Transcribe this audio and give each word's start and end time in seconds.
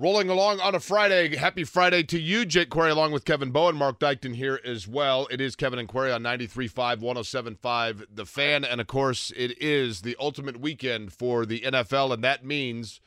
Rolling 0.00 0.28
along 0.28 0.60
on 0.60 0.76
a 0.76 0.80
Friday. 0.80 1.34
Happy 1.34 1.64
Friday 1.64 2.04
to 2.04 2.20
you, 2.20 2.44
Jake 2.44 2.70
Query, 2.70 2.92
along 2.92 3.10
with 3.10 3.24
Kevin 3.24 3.50
Bowen, 3.50 3.74
Mark 3.74 3.98
Dykton 3.98 4.36
here 4.36 4.60
as 4.64 4.86
well. 4.86 5.26
It 5.28 5.40
is 5.40 5.56
Kevin 5.56 5.80
and 5.80 5.88
Query 5.88 6.12
on 6.12 6.22
93.5, 6.22 6.98
107.5, 6.98 8.06
The 8.08 8.24
Fan. 8.24 8.64
And 8.64 8.80
of 8.80 8.86
course, 8.86 9.32
it 9.36 9.60
is 9.60 10.02
the 10.02 10.14
ultimate 10.20 10.60
weekend 10.60 11.12
for 11.12 11.44
the 11.44 11.62
NFL. 11.62 12.14
And 12.14 12.22
that 12.22 12.44
means 12.44 13.00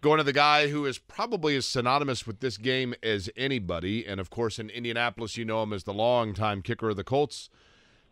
going 0.00 0.18
to 0.18 0.22
the 0.22 0.32
guy 0.32 0.68
who 0.68 0.86
is 0.86 0.96
probably 0.96 1.56
as 1.56 1.66
synonymous 1.66 2.24
with 2.24 2.38
this 2.38 2.56
game 2.56 2.94
as 3.02 3.28
anybody. 3.36 4.06
And 4.06 4.20
of 4.20 4.30
course, 4.30 4.60
in 4.60 4.70
Indianapolis, 4.70 5.36
you 5.36 5.44
know 5.44 5.64
him 5.64 5.72
as 5.72 5.82
the 5.82 5.92
longtime 5.92 6.62
kicker 6.62 6.90
of 6.90 6.96
the 6.96 7.02
Colts, 7.02 7.50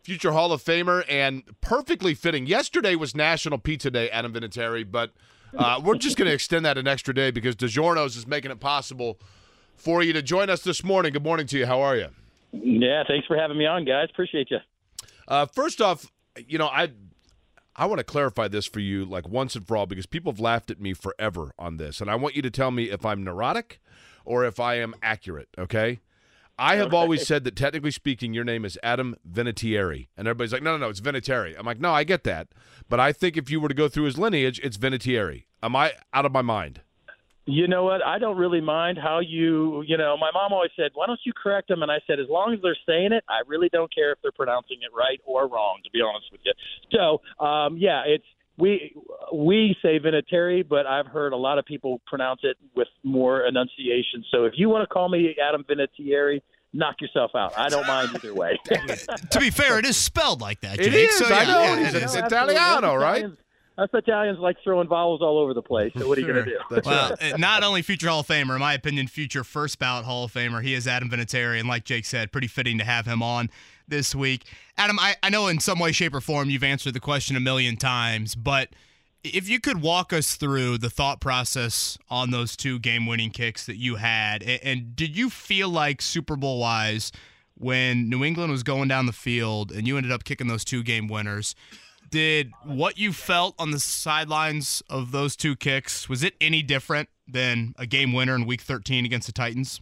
future 0.03 0.33
Hall 0.33 0.51
of 0.51 0.61
Famer, 0.61 1.05
and 1.07 1.43
perfectly 1.61 2.13
fitting. 2.13 2.45
Yesterday 2.45 2.95
was 2.95 3.15
National 3.15 3.57
Pizza 3.57 3.89
Day, 3.89 4.09
Adam 4.09 4.33
Vinatieri, 4.33 4.83
but 4.91 5.13
uh, 5.55 5.81
we're 5.83 5.95
just 5.95 6.17
going 6.17 6.27
to 6.27 6.33
extend 6.33 6.65
that 6.65 6.77
an 6.77 6.87
extra 6.87 7.13
day 7.13 7.31
because 7.31 7.55
DiGiorno's 7.55 8.15
is 8.15 8.27
making 8.27 8.51
it 8.51 8.59
possible 8.59 9.19
for 9.75 10.01
you 10.01 10.13
to 10.13 10.21
join 10.21 10.49
us 10.49 10.61
this 10.61 10.83
morning. 10.83 11.13
Good 11.13 11.23
morning 11.23 11.47
to 11.47 11.57
you. 11.57 11.65
How 11.65 11.81
are 11.81 11.95
you? 11.95 12.07
Yeah, 12.51 13.03
thanks 13.07 13.27
for 13.27 13.37
having 13.37 13.57
me 13.57 13.65
on, 13.65 13.85
guys. 13.85 14.09
Appreciate 14.11 14.49
you. 14.51 14.59
Uh, 15.27 15.45
first 15.45 15.81
off, 15.81 16.11
you 16.47 16.57
know, 16.57 16.67
I 16.67 16.91
I 17.75 17.85
want 17.85 17.99
to 17.99 18.03
clarify 18.03 18.47
this 18.47 18.65
for 18.65 18.79
you, 18.79 19.05
like 19.05 19.27
once 19.27 19.55
and 19.55 19.67
for 19.67 19.77
all, 19.77 19.85
because 19.85 20.07
people 20.07 20.31
have 20.31 20.39
laughed 20.39 20.71
at 20.71 20.81
me 20.81 20.93
forever 20.93 21.53
on 21.59 21.77
this, 21.77 22.01
and 22.01 22.09
I 22.09 22.15
want 22.15 22.35
you 22.35 22.41
to 22.41 22.49
tell 22.49 22.71
me 22.71 22.89
if 22.89 23.05
I'm 23.05 23.23
neurotic 23.23 23.79
or 24.25 24.45
if 24.45 24.59
I 24.59 24.75
am 24.75 24.95
accurate. 25.03 25.49
Okay. 25.57 25.99
I 26.59 26.75
have 26.77 26.87
Okay. 26.87 26.97
always 26.97 27.27
said 27.27 27.43
that 27.43 27.55
technically 27.55 27.91
speaking, 27.91 28.33
your 28.33 28.43
name 28.43 28.65
is 28.65 28.77
Adam 28.81 29.15
Vinatieri. 29.29 30.07
And 30.17 30.27
everybody's 30.27 30.53
like, 30.53 30.63
no, 30.63 30.71
no, 30.71 30.77
no, 30.85 30.89
it's 30.89 31.01
Vinatieri. 31.01 31.55
I'm 31.57 31.65
like, 31.65 31.79
no, 31.79 31.91
I 31.91 32.03
get 32.03 32.23
that. 32.23 32.47
But 32.89 32.99
I 32.99 33.11
think 33.13 33.37
if 33.37 33.49
you 33.49 33.59
were 33.59 33.69
to 33.69 33.75
go 33.75 33.87
through 33.87 34.05
his 34.05 34.17
lineage, 34.17 34.59
it's 34.63 34.77
Vinatieri. 34.77 35.45
Am 35.61 35.75
I 35.75 35.93
out 36.13 36.25
of 36.25 36.31
my 36.31 36.41
mind? 36.41 36.81
You 37.49 37.65
know 37.67 37.85
what? 37.85 38.03
I 38.05 38.19
don't 38.19 38.35
really 38.37 38.59
mind 38.59 38.97
how 38.97 39.19
you, 39.19 39.81
you 39.87 39.97
know, 39.97 40.17
my 40.17 40.31
mom 40.33 40.51
always 40.51 40.71
said, 40.75 40.91
why 40.95 41.05
don't 41.07 41.19
you 41.25 41.31
correct 41.31 41.69
them? 41.69 41.81
And 41.81 41.89
I 41.89 41.99
said, 42.05 42.19
as 42.19 42.27
long 42.29 42.53
as 42.53 42.59
they're 42.61 42.75
saying 42.85 43.13
it, 43.13 43.23
I 43.29 43.39
really 43.47 43.69
don't 43.69 43.93
care 43.93 44.11
if 44.11 44.17
they're 44.21 44.33
pronouncing 44.33 44.77
it 44.81 44.93
right 44.93 45.21
or 45.25 45.47
wrong, 45.47 45.79
to 45.85 45.89
be 45.91 46.01
honest 46.01 46.25
with 46.29 46.41
you. 46.43 46.51
So, 46.91 47.21
um, 47.45 47.77
yeah, 47.77 48.03
it's, 48.05 48.25
we 48.57 48.95
we 49.33 49.75
say 49.81 49.99
Vinatieri, 49.99 50.67
but 50.67 50.85
I've 50.85 51.07
heard 51.07 51.33
a 51.33 51.37
lot 51.37 51.57
of 51.59 51.65
people 51.65 52.01
pronounce 52.07 52.41
it 52.43 52.57
with 52.75 52.87
more 53.03 53.45
enunciation. 53.45 54.23
So 54.31 54.45
if 54.45 54.53
you 54.57 54.69
want 54.69 54.87
to 54.87 54.93
call 54.93 55.09
me 55.09 55.35
Adam 55.41 55.63
Vinatieri, 55.63 56.41
knock 56.73 56.95
yourself 57.01 57.31
out. 57.35 57.57
I 57.57 57.69
don't 57.69 57.85
mind 57.87 58.09
either 58.15 58.33
way. 58.33 58.57
to 59.31 59.39
be 59.39 59.49
fair, 59.49 59.77
it 59.79 59.85
is 59.85 59.97
spelled 59.97 60.41
like 60.41 60.61
that. 60.61 60.79
It 60.79 60.91
Jake, 60.91 61.09
is, 61.09 61.17
So, 61.17 61.25
I 61.25 61.45
know, 61.45 61.61
yeah, 61.61 61.79
it's- 61.87 61.93
it 61.95 62.03
it's. 62.03 62.15
Italiano, 62.15 62.95
right? 62.95 63.17
Italians- 63.17 63.37
Us 63.77 63.89
Italians 63.93 64.39
like 64.39 64.55
throwing 64.63 64.87
vowels 64.87 65.21
all 65.21 65.37
over 65.37 65.53
the 65.53 65.61
place. 65.61 65.91
So 65.95 66.07
what 66.07 66.17
are 66.17 66.21
you 66.21 66.27
going 66.27 66.43
to 66.43 66.51
do? 66.51 66.57
Well, 66.83 67.13
uh, 67.21 67.37
not 67.37 67.63
only 67.63 67.83
future 67.83 68.07
Hall 68.09 68.21
of 68.21 68.27
Famer, 68.27 68.55
in 68.55 68.59
my 68.59 68.73
opinion, 68.73 69.07
future 69.07 69.43
first 69.43 69.77
ballot 69.77 70.03
Hall 70.05 70.23
of 70.23 70.33
Famer. 70.33 70.63
He 70.63 70.73
is 70.73 70.87
Adam 70.87 71.11
Vinatieri, 71.11 71.59
and 71.59 71.69
like 71.69 71.83
Jake 71.83 72.05
said, 72.05 72.31
pretty 72.31 72.47
fitting 72.47 72.79
to 72.79 72.83
have 72.83 73.05
him 73.05 73.21
on 73.21 73.51
this 73.87 74.13
week. 74.13 74.45
Adam, 74.77 74.99
I, 74.99 75.15
I 75.23 75.29
know 75.29 75.47
in 75.47 75.59
some 75.59 75.79
way, 75.79 75.91
shape, 75.91 76.13
or 76.13 76.21
form 76.21 76.49
you've 76.49 76.63
answered 76.63 76.93
the 76.93 76.99
question 76.99 77.35
a 77.35 77.39
million 77.39 77.77
times, 77.77 78.35
but 78.35 78.69
if 79.23 79.49
you 79.49 79.59
could 79.59 79.81
walk 79.81 80.13
us 80.13 80.35
through 80.35 80.77
the 80.77 80.89
thought 80.89 81.19
process 81.19 81.97
on 82.09 82.31
those 82.31 82.55
two 82.55 82.79
game-winning 82.79 83.31
kicks 83.31 83.65
that 83.65 83.77
you 83.77 83.95
had, 83.95 84.43
and, 84.43 84.59
and 84.63 84.95
did 84.95 85.17
you 85.17 85.29
feel 85.29 85.69
like 85.69 86.01
Super 86.01 86.35
Bowl 86.35 86.59
wise 86.59 87.11
when 87.55 88.09
New 88.09 88.23
England 88.23 88.51
was 88.51 88.63
going 88.63 88.87
down 88.87 89.05
the 89.05 89.13
field 89.13 89.71
and 89.71 89.87
you 89.87 89.97
ended 89.97 90.11
up 90.11 90.23
kicking 90.23 90.47
those 90.47 90.63
two 90.63 90.83
game 90.83 91.07
winners? 91.07 91.55
did 92.09 92.51
what 92.63 92.97
you 92.97 93.11
felt 93.11 93.55
on 93.59 93.71
the 93.71 93.79
sidelines 93.79 94.81
of 94.89 95.11
those 95.11 95.35
two 95.35 95.55
kicks 95.55 96.07
was 96.07 96.23
it 96.23 96.35
any 96.39 96.61
different 96.61 97.09
than 97.27 97.73
a 97.77 97.85
game 97.85 98.13
winner 98.13 98.35
in 98.35 98.45
week 98.45 98.61
13 98.61 99.05
against 99.05 99.27
the 99.27 99.33
titans 99.33 99.81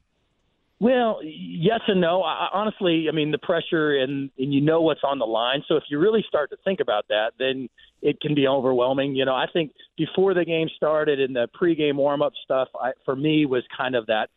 Well, 0.79 1.21
yes 1.23 1.79
and 1.87 2.01
no. 2.01 2.21
I, 2.21 2.49
honestly, 2.53 3.05
I 3.09 3.15
mean 3.15 3.31
the 3.31 3.37
pressure 3.37 3.95
and 3.95 4.29
and 4.37 4.53
you 4.53 4.59
know 4.59 4.81
what's 4.81 5.01
on 5.03 5.19
the 5.19 5.25
line. 5.25 5.63
So 5.67 5.77
if 5.77 5.83
you 5.89 5.99
really 5.99 6.23
start 6.27 6.49
to 6.49 6.57
think 6.65 6.81
about 6.81 7.07
that, 7.09 7.31
then 7.39 7.69
it 8.01 8.19
can 8.19 8.35
be 8.35 8.47
overwhelming. 8.47 9.15
You 9.15 9.25
know, 9.25 9.35
I 9.35 9.45
think 9.51 9.71
before 9.97 10.33
the 10.33 10.43
game 10.43 10.67
started 10.75 11.19
and 11.21 11.35
the 11.35 11.47
pregame 11.59 11.95
warm 11.95 12.21
up 12.21 12.33
stuff, 12.43 12.67
I, 12.79 12.91
for 13.05 13.15
me 13.15 13.45
was 13.45 13.63
kind 13.75 13.95
of 13.95 14.07
that. 14.07 14.29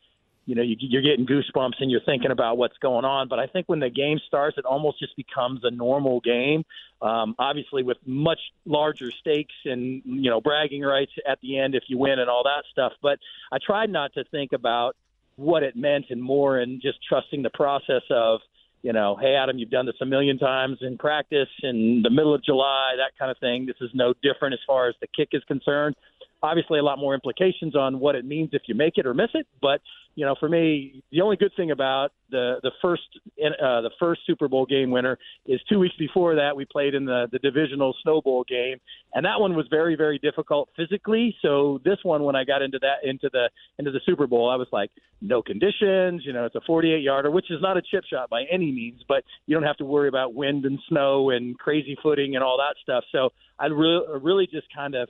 You 0.46 0.54
know, 0.54 0.62
you, 0.62 0.76
you're 0.78 1.02
getting 1.02 1.26
goosebumps 1.26 1.74
and 1.80 1.90
you're 1.90 2.00
thinking 2.06 2.30
about 2.30 2.56
what's 2.56 2.78
going 2.78 3.04
on. 3.04 3.28
But 3.28 3.38
I 3.38 3.46
think 3.48 3.68
when 3.68 3.80
the 3.80 3.90
game 3.90 4.18
starts, 4.26 4.56
it 4.56 4.64
almost 4.64 4.98
just 4.98 5.14
becomes 5.14 5.60
a 5.64 5.70
normal 5.70 6.20
game. 6.20 6.64
Um, 7.02 7.34
obviously, 7.38 7.82
with 7.82 7.98
much 8.06 8.38
larger 8.64 9.10
stakes 9.20 9.54
and 9.64 10.02
you 10.06 10.30
know 10.30 10.40
bragging 10.40 10.82
rights 10.82 11.12
at 11.28 11.40
the 11.42 11.58
end 11.58 11.74
if 11.74 11.82
you 11.88 11.98
win 11.98 12.20
and 12.20 12.30
all 12.30 12.44
that 12.44 12.62
stuff. 12.70 12.92
But 13.02 13.18
I 13.52 13.58
tried 13.58 13.90
not 13.90 14.14
to 14.14 14.24
think 14.30 14.52
about 14.52 14.96
what 15.38 15.62
it 15.62 15.76
meant 15.76 16.06
and 16.10 16.20
more 16.20 16.58
and 16.58 16.82
just 16.82 16.98
trusting 17.08 17.42
the 17.42 17.50
process 17.50 18.02
of 18.10 18.40
you 18.82 18.92
know 18.92 19.16
hey 19.20 19.34
adam 19.34 19.56
you've 19.56 19.70
done 19.70 19.86
this 19.86 19.94
a 20.02 20.06
million 20.06 20.36
times 20.36 20.78
in 20.80 20.98
practice 20.98 21.48
in 21.62 22.00
the 22.02 22.10
middle 22.10 22.34
of 22.34 22.42
july 22.42 22.94
that 22.96 23.16
kind 23.18 23.30
of 23.30 23.38
thing. 23.38 23.64
This 23.64 23.76
is 23.80 23.90
no 23.94 24.14
different 24.22 24.54
as 24.54 24.60
far 24.66 24.88
as 24.88 24.96
the 25.00 25.06
kick 25.16 25.28
is 25.32 25.42
concerned 25.44 25.94
obviously 26.42 26.78
a 26.78 26.82
lot 26.82 26.98
more 26.98 27.14
implications 27.14 27.74
on 27.74 27.98
what 27.98 28.14
it 28.14 28.24
means 28.24 28.50
if 28.52 28.62
you 28.66 28.74
make 28.74 28.94
it 28.96 29.06
or 29.06 29.14
miss 29.14 29.30
it 29.34 29.46
but 29.60 29.80
you 30.14 30.24
know 30.24 30.34
for 30.38 30.48
me 30.48 31.02
the 31.12 31.20
only 31.20 31.36
good 31.36 31.52
thing 31.56 31.70
about 31.70 32.10
the 32.30 32.56
the 32.62 32.70
first 32.82 33.02
uh, 33.40 33.80
the 33.80 33.90
first 33.98 34.20
super 34.26 34.48
bowl 34.48 34.66
game 34.66 34.90
winner 34.90 35.16
is 35.46 35.60
two 35.68 35.78
weeks 35.78 35.94
before 35.96 36.34
that 36.34 36.56
we 36.56 36.64
played 36.64 36.94
in 36.94 37.04
the 37.04 37.26
the 37.32 37.38
divisional 37.38 37.94
snow 38.02 38.20
bowl 38.20 38.44
game 38.48 38.78
and 39.14 39.24
that 39.24 39.40
one 39.40 39.54
was 39.54 39.66
very 39.70 39.96
very 39.96 40.18
difficult 40.18 40.68
physically 40.76 41.34
so 41.42 41.80
this 41.84 41.98
one 42.02 42.24
when 42.24 42.36
i 42.36 42.44
got 42.44 42.62
into 42.62 42.78
that 42.80 43.08
into 43.08 43.28
the 43.32 43.48
into 43.78 43.90
the 43.90 44.00
super 44.06 44.26
bowl 44.26 44.50
i 44.50 44.56
was 44.56 44.68
like 44.72 44.90
no 45.20 45.42
conditions 45.42 46.22
you 46.24 46.32
know 46.32 46.44
it's 46.44 46.54
a 46.54 46.60
48 46.66 47.02
yarder 47.02 47.30
which 47.30 47.50
is 47.50 47.60
not 47.60 47.76
a 47.76 47.82
chip 47.82 48.04
shot 48.10 48.28
by 48.28 48.42
any 48.50 48.70
means 48.72 49.02
but 49.08 49.24
you 49.46 49.54
don't 49.54 49.66
have 49.66 49.76
to 49.76 49.84
worry 49.84 50.08
about 50.08 50.34
wind 50.34 50.64
and 50.64 50.78
snow 50.88 51.30
and 51.30 51.58
crazy 51.58 51.96
footing 52.02 52.34
and 52.34 52.44
all 52.44 52.58
that 52.58 52.74
stuff 52.82 53.04
so 53.12 53.30
i 53.58 53.66
really 53.66 54.04
really 54.20 54.46
just 54.46 54.66
kind 54.74 54.94
of 54.94 55.08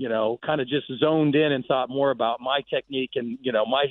you 0.00 0.08
know 0.08 0.40
kind 0.44 0.62
of 0.62 0.66
just 0.66 0.90
zoned 0.98 1.34
in 1.34 1.52
and 1.52 1.62
thought 1.66 1.90
more 1.90 2.10
about 2.10 2.40
my 2.40 2.62
technique 2.70 3.10
and 3.16 3.38
you 3.42 3.52
know 3.52 3.66
my 3.66 3.84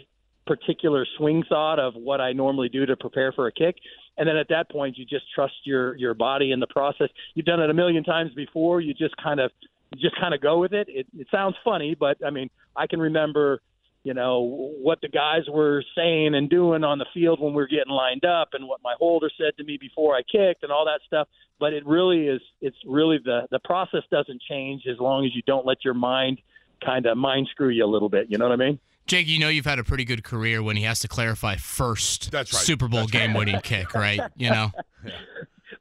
particular 0.47 1.05
swing 1.15 1.43
thought 1.47 1.77
of 1.77 1.93
what 1.93 2.19
I 2.19 2.33
normally 2.33 2.67
do 2.67 2.83
to 2.87 2.97
prepare 2.97 3.31
for 3.31 3.45
a 3.45 3.51
kick. 3.51 3.75
And 4.17 4.27
then 4.27 4.35
at 4.35 4.47
that 4.49 4.71
point, 4.71 4.97
you 4.97 5.05
just 5.05 5.25
trust 5.35 5.53
your 5.65 5.95
your 5.97 6.15
body 6.15 6.51
in 6.51 6.59
the 6.59 6.67
process. 6.67 7.09
You've 7.35 7.45
done 7.45 7.61
it 7.61 7.69
a 7.69 7.75
million 7.75 8.03
times 8.03 8.31
before. 8.33 8.81
You 8.81 8.95
just 8.95 9.15
kind 9.23 9.39
of 9.39 9.51
you 9.93 10.01
just 10.01 10.19
kind 10.19 10.33
of 10.33 10.41
go 10.41 10.57
with 10.57 10.73
it. 10.73 10.87
It, 10.89 11.05
it 11.15 11.27
sounds 11.29 11.55
funny, 11.63 11.95
but 11.97 12.17
I 12.25 12.31
mean, 12.31 12.49
I 12.75 12.87
can 12.87 12.99
remember, 12.99 13.61
you 14.03 14.15
know, 14.15 14.73
what 14.81 15.01
the 15.01 15.09
guys 15.09 15.43
were 15.47 15.83
saying 15.95 16.33
and 16.33 16.49
doing 16.49 16.83
on 16.83 16.97
the 16.97 17.05
field 17.13 17.39
when 17.39 17.51
we 17.51 17.57
were 17.57 17.67
getting 17.67 17.93
lined 17.93 18.25
up, 18.25 18.49
and 18.53 18.67
what 18.67 18.81
my 18.83 18.95
holder 18.97 19.29
said 19.37 19.55
to 19.57 19.63
me 19.63 19.77
before 19.79 20.15
I 20.15 20.21
kicked, 20.21 20.63
and 20.63 20.71
all 20.71 20.85
that 20.85 21.01
stuff. 21.05 21.27
But 21.59 21.73
it 21.73 21.85
really 21.85 22.27
is. 22.27 22.41
It's 22.61 22.77
really 22.85 23.19
the 23.23 23.47
the 23.51 23.59
process 23.59 24.03
doesn't 24.11 24.41
change 24.49 24.83
as 24.89 24.97
long 24.99 25.25
as 25.25 25.35
you 25.35 25.41
don't 25.45 25.65
let 25.65 25.83
your 25.83 25.93
mind 25.93 26.39
kind 26.83 27.05
of 27.05 27.17
mind 27.17 27.47
screw 27.51 27.69
you 27.69 27.85
a 27.85 27.87
little 27.87 28.09
bit. 28.09 28.27
You 28.29 28.37
know 28.37 28.47
what 28.47 28.53
I 28.53 28.63
mean? 28.63 28.79
jake 29.07 29.27
you 29.27 29.39
know 29.39 29.49
you've 29.49 29.65
had 29.65 29.79
a 29.79 29.83
pretty 29.83 30.05
good 30.05 30.23
career 30.23 30.61
when 30.61 30.77
he 30.77 30.83
has 30.83 30.99
to 30.99 31.07
clarify 31.07 31.55
first 31.55 32.29
That's 32.29 32.53
right. 32.53 32.61
super 32.61 32.87
bowl 32.87 32.99
That's 32.99 33.13
right. 33.15 33.25
game 33.25 33.33
winning 33.33 33.59
kick 33.61 33.95
right 33.95 34.21
you 34.37 34.51
know 34.51 34.71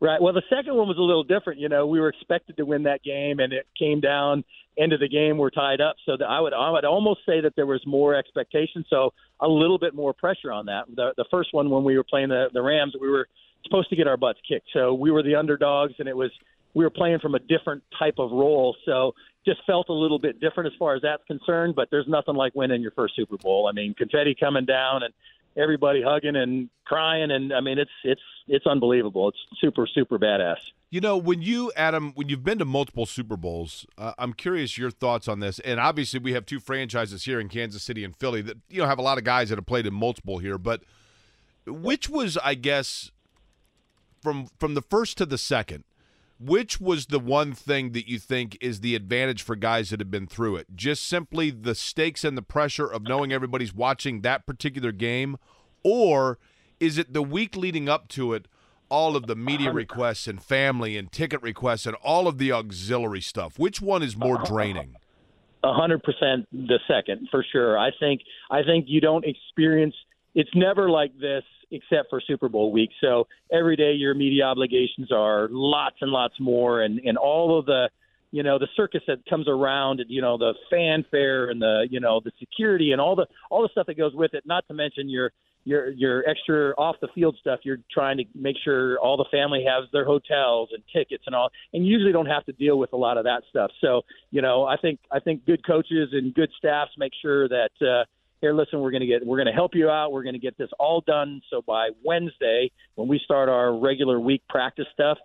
Right. 0.00 0.20
Well, 0.23 0.32
the 0.32 0.43
second 0.49 0.76
one 0.76 0.87
was 0.87 0.97
a 0.97 1.02
little 1.02 1.25
different. 1.25 1.58
You 1.58 1.69
know, 1.69 1.87
we 1.87 1.99
were 1.99 2.08
expected 2.08 2.56
to 2.58 2.64
win 2.64 2.85
that 2.85 3.02
game, 3.02 3.41
and 3.41 3.52
it 3.52 3.67
came 3.76 4.00
down 4.00 4.44
end 4.79 4.93
of 4.93 5.00
the 5.00 5.08
game. 5.08 5.38
We're 5.38 5.50
tied 5.50 5.81
up, 5.81 5.97
so 6.06 6.17
that 6.17 6.25
I 6.25 6.41
would 6.41 6.52
I 6.52 6.70
would 6.70 6.85
almost 6.85 7.20
say 7.26 7.41
that 7.41 7.55
there 7.56 7.67
was 7.67 7.82
more 7.85 8.14
expectation, 8.14 8.85
so 8.88 9.12
a 9.41 9.49
little 9.49 9.79
bit 9.79 9.94
more 9.94 10.12
pressure 10.12 10.52
on 10.52 10.67
that. 10.67 10.85
The 10.94 11.14
the 11.17 11.25
first 11.31 11.52
one 11.52 11.69
when 11.69 11.82
we 11.82 11.97
were 11.97 12.05
playing 12.05 12.29
the 12.29 12.47
the 12.52 12.62
Rams, 12.62 12.94
we 13.00 13.08
were 13.08 13.29
supposed 13.64 13.90
to 13.90 13.96
get 13.96 14.06
our 14.06 14.16
butts 14.16 14.38
kicked, 14.49 14.69
so 14.72 14.94
we 14.94 15.10
were 15.10 15.22
the 15.22 15.34
underdogs, 15.34 15.94
and 15.99 16.08
it 16.08 16.16
was 16.16 16.31
we 16.75 16.84
were 16.84 16.90
playing 16.90 17.19
from 17.19 17.34
a 17.34 17.38
different 17.40 17.82
type 17.99 18.14
of 18.19 18.31
role, 18.31 18.76
so 18.84 19.14
just 19.44 19.60
felt 19.66 19.88
a 19.88 19.93
little 19.93 20.19
bit 20.19 20.40
different 20.40 20.72
as 20.72 20.78
far 20.78 20.94
as 20.94 21.02
that's 21.02 21.22
concerned. 21.26 21.75
But 21.75 21.88
there's 21.90 22.06
nothing 22.08 22.34
like 22.34 22.55
winning 22.55 22.82
your 22.82 22.93
first 22.93 23.16
Super 23.16 23.37
Bowl. 23.37 23.69
I 23.69 23.72
mean, 23.72 23.94
confetti 23.94 24.37
coming 24.38 24.64
down 24.64 25.02
and 25.02 25.14
everybody 25.56 26.02
hugging 26.02 26.37
and 26.37 26.69
crying, 26.84 27.31
and 27.31 27.52
I 27.52 27.60
mean, 27.60 27.78
it's 27.78 27.90
it's 28.05 28.20
it's 28.46 28.66
unbelievable. 28.66 29.28
It's 29.28 29.61
super 29.61 29.87
super 29.87 30.19
badass. 30.19 30.56
You 30.90 31.02
know, 31.02 31.19
when 31.19 31.43
you, 31.43 31.70
Adam, 31.76 32.12
when 32.14 32.31
you've 32.31 32.44
been 32.44 32.58
to 32.61 32.64
multiple 32.64 33.04
Super 33.04 33.37
Bowls, 33.37 33.84
uh, 33.99 34.14
I'm 34.16 34.32
curious 34.32 34.78
your 34.78 34.90
thoughts 34.90 35.28
on 35.28 35.40
this. 35.40 35.58
And 35.58 35.78
obviously, 35.78 36.19
we 36.19 36.32
have 36.32 36.46
two 36.46 36.61
franchises 36.61 37.25
here 37.25 37.38
in 37.38 37.50
Kansas 37.50 37.82
City 37.82 38.04
and 38.04 38.16
Philly 38.16 38.40
that 38.43 38.56
you 38.70 38.81
know 38.81 38.87
have 38.87 38.99
a 38.99 39.02
lot 39.02 39.19
of 39.19 39.25
guys 39.25 39.50
that 39.50 39.56
have 39.56 39.66
played 39.66 39.87
in 39.87 39.93
multiple 39.93 40.38
here. 40.38 40.56
But 40.56 40.82
which 41.66 42.08
was, 42.08 42.38
I 42.38 42.54
guess, 42.54 43.11
from 44.23 44.49
from 44.59 44.75
the 44.75 44.82
first 44.82 45.19
to 45.19 45.26
the 45.26 45.38
second, 45.38 45.85
which 46.38 46.81
was 46.81 47.06
the 47.06 47.19
one 47.19 47.53
thing 47.53 47.93
that 47.93 48.09
you 48.09 48.19
think 48.19 48.56
is 48.61 48.81
the 48.81 48.94
advantage 48.94 49.43
for 49.43 49.56
guys 49.56 49.91
that 49.91 50.00
have 50.00 50.11
been 50.11 50.26
through 50.26 50.56
it? 50.56 50.67
Just 50.75 51.06
simply 51.06 51.50
the 51.50 51.75
stakes 51.75 52.25
and 52.25 52.37
the 52.37 52.43
pressure 52.43 52.87
of 52.87 53.03
knowing 53.03 53.32
everybody's 53.32 53.75
watching 53.75 54.20
that 54.23 54.47
particular 54.47 54.93
game, 54.93 55.37
or 55.82 56.38
is 56.81 56.99
it 56.99 57.12
the 57.12 57.23
week 57.23 57.56
leading 57.56 57.88
up 57.88 58.09
to 58.09 58.32
it? 58.32 58.47
All 58.91 59.17
of 59.17 59.26
the 59.26 59.37
media 59.37 59.70
requests 59.70 60.26
and 60.26 60.43
family 60.43 60.97
and 60.97 61.12
ticket 61.12 61.43
requests 61.43 61.85
and 61.85 61.94
all 61.97 62.26
of 62.26 62.38
the 62.38 62.53
auxiliary 62.53 63.21
stuff. 63.21 63.59
Which 63.59 63.82
one 63.82 64.03
is 64.03 64.17
more 64.17 64.38
draining? 64.38 64.97
A 65.62 65.75
hundred 65.75 66.03
percent 66.03 66.47
the 66.53 66.79
second 66.88 67.29
for 67.31 67.44
sure. 67.53 67.79
I 67.79 67.91
think 68.00 68.23
I 68.50 68.62
think 68.62 68.87
you 68.88 69.00
don't 69.03 69.26
experience 69.26 69.94
it's 70.38 70.50
never 70.55 70.88
like 70.88 71.19
this 71.19 71.43
except 71.73 72.08
for 72.11 72.20
Super 72.25 72.49
Bowl 72.49 72.70
week. 72.70 72.90
So 73.00 73.26
every 73.52 73.75
day 73.75 73.93
your 73.94 74.14
media 74.14 74.44
obligations 74.44 75.11
are 75.11 75.49
lots 75.50 75.96
and 76.00 76.12
lots 76.12 76.35
more. 76.38 76.81
And, 76.81 77.00
and 77.00 77.19
all 77.19 77.58
of 77.58 77.67
the 77.67 77.90
you 78.31 78.43
know 78.44 78.58
the 78.58 78.69
circus 78.76 79.00
that 79.08 79.19
comes 79.29 79.49
around 79.49 80.00
and 80.00 80.11
you 80.11 80.20
know 80.20 80.38
the 80.38 80.52
fanfare 80.70 81.49
and 81.49 81.61
the 81.61 81.88
you 81.90 81.99
know 81.99 82.20
the 82.23 82.31
security 82.38 82.93
and 82.93 83.00
all 83.00 83.17
the 83.17 83.26
all 83.50 83.62
the 83.62 83.70
stuff 83.73 83.87
that 83.87 83.96
goes 83.96 84.14
with 84.14 84.35
it 84.35 84.44
not 84.46 84.69
to 84.69 84.75
mention 84.75 85.08
your 85.08 85.32
your 85.64 85.90
your 85.90 86.29
extra 86.29 86.73
off 86.76 86.96
the 87.00 87.08
field 87.14 87.37
stuff. 87.40 87.61
You're 87.64 87.81
trying 87.90 88.19
to 88.19 88.25
make 88.35 88.56
sure 88.62 88.99
all 89.00 89.17
the 89.17 89.25
family 89.31 89.64
has 89.67 89.88
their 89.93 90.05
hotels 90.05 90.69
and 90.73 90.82
tickets 90.94 91.25
and 91.26 91.35
all 91.35 91.50
and 91.73 91.85
you 91.85 91.93
usually 91.93 92.12
don't 92.12 92.26
have 92.26 92.44
to 92.46 92.52
deal 92.52 92.79
with 92.79 92.93
a 92.93 92.96
lot 92.96 93.17
of 93.17 93.25
that 93.25 93.43
stuff. 93.49 93.73
So 93.81 94.02
you 94.31 94.43
know 94.43 94.64
i 94.67 94.76
think 94.76 95.00
i 95.11 95.19
think 95.19 95.46
good 95.46 95.67
coaches 95.67 96.11
and 96.12 96.32
good 96.32 96.50
staffs 96.58 96.93
make 96.96 97.12
sure 97.20 97.49
that 97.49 97.73
uh 97.81 98.05
here 98.40 98.52
listen 98.52 98.81
we're 98.81 98.90
going 98.90 99.00
to 99.00 99.06
get 99.06 99.25
we're 99.26 99.37
going 99.37 99.46
to 99.46 99.52
help 99.52 99.75
you 99.75 99.90
out. 99.90 100.12
We're 100.12 100.23
going 100.23 100.35
to 100.35 100.40
get 100.40 100.56
this 100.58 100.70
all 100.79 101.02
done. 101.06 101.40
So 101.50 101.62
by 101.62 101.90
wednesday 102.05 102.70
when 102.94 103.08
we 103.08 103.20
start 103.25 103.49
our 103.49 103.76
regular 103.76 104.20
week 104.20 104.43
practice 104.49 104.87
stuff 104.93 105.19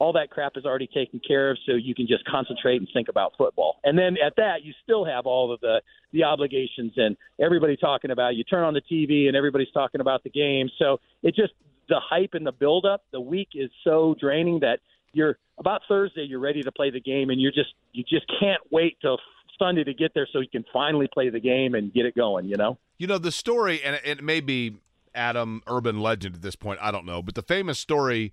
all 0.00 0.14
that 0.14 0.30
crap 0.30 0.52
is 0.56 0.64
already 0.64 0.86
taken 0.86 1.20
care 1.26 1.50
of 1.50 1.58
so 1.66 1.72
you 1.74 1.94
can 1.94 2.06
just 2.06 2.24
concentrate 2.24 2.78
and 2.78 2.88
think 2.94 3.08
about 3.08 3.34
football. 3.36 3.76
And 3.84 3.98
then 3.98 4.16
at 4.24 4.34
that 4.36 4.64
you 4.64 4.72
still 4.82 5.04
have 5.04 5.26
all 5.26 5.52
of 5.52 5.60
the 5.60 5.82
the 6.12 6.24
obligations 6.24 6.92
and 6.96 7.16
everybody 7.40 7.76
talking 7.76 8.10
about 8.10 8.34
you 8.34 8.42
turn 8.42 8.64
on 8.64 8.74
the 8.74 8.80
tv 8.80 9.28
and 9.28 9.36
everybody's 9.36 9.70
talking 9.72 10.00
about 10.00 10.24
the 10.24 10.30
game. 10.30 10.68
So 10.78 10.98
it 11.22 11.34
just 11.34 11.52
the 11.88 12.00
hype 12.02 12.34
and 12.34 12.46
the 12.46 12.52
build 12.52 12.86
up 12.86 13.02
the 13.12 13.20
week 13.20 13.48
is 13.54 13.70
so 13.84 14.16
draining 14.18 14.60
that 14.60 14.80
you're 15.12 15.36
about 15.58 15.82
thursday 15.88 16.22
you're 16.22 16.40
ready 16.40 16.62
to 16.62 16.70
play 16.70 16.88
the 16.88 17.00
game 17.00 17.30
and 17.30 17.40
you're 17.40 17.50
just 17.50 17.74
you 17.92 18.04
just 18.04 18.24
can't 18.38 18.62
wait 18.70 18.96
till 19.02 19.18
Sunday 19.60 19.84
to 19.84 19.94
get 19.94 20.12
there 20.14 20.26
so 20.32 20.40
he 20.40 20.46
can 20.46 20.64
finally 20.72 21.08
play 21.12 21.28
the 21.28 21.40
game 21.40 21.74
and 21.74 21.92
get 21.92 22.06
it 22.06 22.16
going, 22.16 22.46
you 22.46 22.56
know? 22.56 22.78
You 22.98 23.06
know, 23.06 23.18
the 23.18 23.30
story, 23.30 23.82
and 23.82 24.00
it 24.04 24.24
may 24.24 24.40
be 24.40 24.76
Adam 25.14 25.62
urban 25.66 26.00
legend 26.00 26.36
at 26.36 26.42
this 26.42 26.56
point, 26.56 26.78
I 26.82 26.90
don't 26.90 27.06
know, 27.06 27.22
but 27.22 27.34
the 27.34 27.42
famous 27.42 27.78
story 27.78 28.32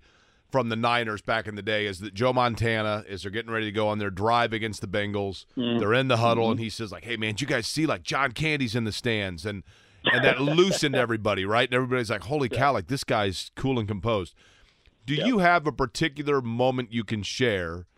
from 0.50 0.70
the 0.70 0.76
Niners 0.76 1.20
back 1.20 1.46
in 1.46 1.54
the 1.54 1.62
day 1.62 1.86
is 1.86 2.00
that 2.00 2.14
Joe 2.14 2.32
Montana, 2.32 3.04
as 3.08 3.22
they're 3.22 3.30
getting 3.30 3.50
ready 3.50 3.66
to 3.66 3.72
go 3.72 3.88
on 3.88 3.98
their 3.98 4.10
drive 4.10 4.52
against 4.52 4.80
the 4.80 4.88
Bengals, 4.88 5.44
mm-hmm. 5.56 5.78
they're 5.78 5.94
in 5.94 6.08
the 6.08 6.16
huddle, 6.16 6.44
mm-hmm. 6.44 6.52
and 6.52 6.60
he 6.60 6.70
says, 6.70 6.90
like, 6.90 7.04
hey, 7.04 7.16
man, 7.16 7.34
did 7.34 7.42
you 7.42 7.46
guys 7.46 7.66
see, 7.66 7.86
like, 7.86 8.02
John 8.02 8.32
Candy's 8.32 8.74
in 8.74 8.84
the 8.84 8.92
stands? 8.92 9.44
And 9.44 9.62
and 10.04 10.24
that 10.24 10.40
loosened 10.40 10.94
everybody, 10.94 11.44
right? 11.44 11.68
And 11.68 11.74
everybody's 11.74 12.08
like, 12.08 12.22
holy 12.22 12.48
yeah. 12.50 12.58
cow, 12.58 12.72
like, 12.72 12.86
this 12.86 13.04
guy's 13.04 13.50
cool 13.56 13.78
and 13.78 13.86
composed. 13.86 14.34
Do 15.04 15.14
yeah. 15.14 15.26
you 15.26 15.38
have 15.38 15.66
a 15.66 15.72
particular 15.72 16.40
moment 16.40 16.92
you 16.92 17.04
can 17.04 17.22
share– 17.22 17.86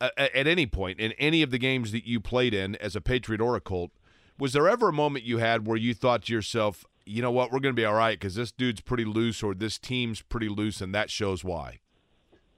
at 0.00 0.46
any 0.46 0.66
point 0.66 1.00
in 1.00 1.12
any 1.12 1.42
of 1.42 1.50
the 1.50 1.58
games 1.58 1.92
that 1.92 2.06
you 2.06 2.20
played 2.20 2.54
in 2.54 2.76
as 2.76 2.94
a 2.94 3.00
Patriot 3.00 3.40
or 3.40 3.56
a 3.56 3.60
Colt, 3.60 3.90
was 4.38 4.52
there 4.52 4.68
ever 4.68 4.88
a 4.88 4.92
moment 4.92 5.24
you 5.24 5.38
had 5.38 5.66
where 5.66 5.76
you 5.76 5.94
thought 5.94 6.24
to 6.24 6.32
yourself, 6.32 6.84
you 7.04 7.22
know 7.22 7.30
what, 7.30 7.50
we're 7.50 7.60
going 7.60 7.74
to 7.74 7.80
be 7.80 7.84
all 7.84 7.94
right 7.94 8.18
because 8.18 8.34
this 8.34 8.52
dude's 8.52 8.80
pretty 8.80 9.04
loose 9.04 9.42
or 9.42 9.54
this 9.54 9.78
team's 9.78 10.22
pretty 10.22 10.48
loose, 10.48 10.80
and 10.80 10.94
that 10.94 11.10
shows 11.10 11.42
why? 11.42 11.80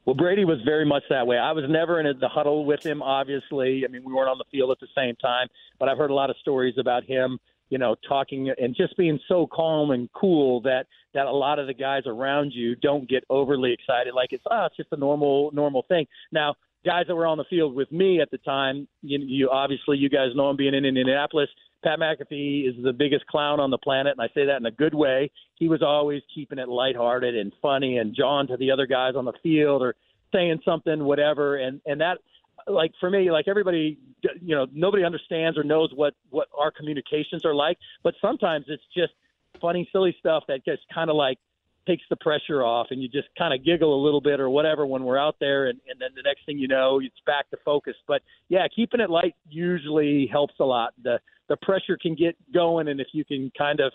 Well, 0.06 0.16
Brady 0.16 0.44
was 0.44 0.58
very 0.64 0.84
much 0.84 1.02
that 1.10 1.26
way. 1.26 1.36
I 1.36 1.52
was 1.52 1.64
never 1.68 2.00
in 2.00 2.18
the 2.18 2.28
huddle 2.28 2.64
with 2.64 2.84
him, 2.84 3.02
obviously. 3.02 3.84
I 3.84 3.88
mean, 3.90 4.02
we 4.04 4.12
weren't 4.12 4.30
on 4.30 4.38
the 4.38 4.44
field 4.50 4.70
at 4.70 4.80
the 4.80 4.88
same 4.96 5.14
time, 5.16 5.46
but 5.78 5.88
I've 5.88 5.98
heard 5.98 6.10
a 6.10 6.14
lot 6.14 6.30
of 6.30 6.36
stories 6.40 6.74
about 6.78 7.04
him, 7.04 7.38
you 7.68 7.78
know, 7.78 7.94
talking 8.08 8.52
and 8.58 8.74
just 8.74 8.96
being 8.96 9.20
so 9.28 9.46
calm 9.46 9.90
and 9.90 10.10
cool 10.12 10.62
that 10.62 10.86
that 11.14 11.26
a 11.26 11.30
lot 11.30 11.58
of 11.58 11.66
the 11.66 11.74
guys 11.74 12.04
around 12.06 12.52
you 12.52 12.76
don't 12.76 13.08
get 13.08 13.24
overly 13.28 13.72
excited 13.72 14.14
like 14.14 14.32
it's 14.32 14.42
oh, 14.50 14.66
it's 14.66 14.76
just 14.76 14.88
a 14.92 14.96
normal 14.96 15.50
normal 15.52 15.84
thing. 15.88 16.06
Now, 16.32 16.54
guys 16.84 17.04
that 17.08 17.14
were 17.14 17.26
on 17.26 17.38
the 17.38 17.44
field 17.44 17.74
with 17.74 17.90
me 17.92 18.20
at 18.20 18.30
the 18.30 18.38
time, 18.38 18.88
you, 19.02 19.18
you 19.20 19.50
obviously 19.50 19.98
you 19.98 20.08
guys 20.08 20.28
know 20.34 20.50
him 20.50 20.56
being 20.56 20.74
in 20.74 20.84
Indianapolis. 20.84 21.48
Pat 21.82 21.98
McAfee 21.98 22.68
is 22.68 22.74
the 22.82 22.92
biggest 22.92 23.26
clown 23.26 23.58
on 23.58 23.70
the 23.70 23.78
planet, 23.78 24.14
and 24.16 24.20
I 24.20 24.32
say 24.34 24.46
that 24.46 24.56
in 24.56 24.66
a 24.66 24.70
good 24.70 24.94
way. 24.94 25.30
He 25.54 25.68
was 25.68 25.82
always 25.82 26.22
keeping 26.34 26.58
it 26.58 26.68
lighthearted 26.68 27.36
and 27.36 27.52
funny, 27.62 27.98
and 27.98 28.14
John 28.14 28.46
to 28.48 28.56
the 28.56 28.70
other 28.70 28.86
guys 28.86 29.14
on 29.16 29.24
the 29.24 29.32
field 29.42 29.82
or 29.82 29.94
saying 30.32 30.60
something, 30.64 31.04
whatever, 31.04 31.56
and 31.56 31.80
and 31.86 32.00
that, 32.00 32.18
like 32.66 32.92
for 33.00 33.10
me, 33.10 33.30
like 33.30 33.48
everybody, 33.48 33.98
you 34.40 34.54
know, 34.54 34.66
nobody 34.72 35.04
understands 35.04 35.56
or 35.56 35.64
knows 35.64 35.90
what 35.94 36.14
what 36.28 36.48
our 36.56 36.70
communications 36.70 37.44
are 37.44 37.54
like, 37.54 37.78
but 38.02 38.14
sometimes 38.20 38.66
it's 38.68 38.82
just 38.94 39.12
funny, 39.60 39.88
silly 39.90 40.14
stuff 40.18 40.44
that 40.48 40.64
just 40.64 40.82
kind 40.92 41.08
of 41.10 41.16
like 41.16 41.38
takes 41.86 42.02
the 42.10 42.16
pressure 42.16 42.62
off 42.62 42.88
and 42.90 43.02
you 43.02 43.08
just 43.08 43.28
kind 43.38 43.54
of 43.54 43.64
giggle 43.64 43.94
a 43.94 44.02
little 44.02 44.20
bit 44.20 44.40
or 44.40 44.50
whatever 44.50 44.86
when 44.86 45.04
we're 45.04 45.18
out 45.18 45.36
there 45.40 45.68
and, 45.68 45.80
and 45.88 46.00
then 46.00 46.10
the 46.14 46.22
next 46.22 46.44
thing 46.46 46.58
you 46.58 46.68
know 46.68 47.00
it's 47.00 47.14
back 47.26 47.48
to 47.50 47.56
focus. 47.64 47.94
But 48.06 48.22
yeah 48.48 48.66
keeping 48.74 49.00
it 49.00 49.10
light 49.10 49.34
usually 49.48 50.28
helps 50.30 50.54
a 50.60 50.64
lot. 50.64 50.94
The 51.02 51.18
the 51.48 51.56
pressure 51.56 51.98
can 52.00 52.14
get 52.14 52.36
going 52.52 52.88
and 52.88 53.00
if 53.00 53.08
you 53.12 53.24
can 53.24 53.50
kind 53.56 53.80
of 53.80 53.92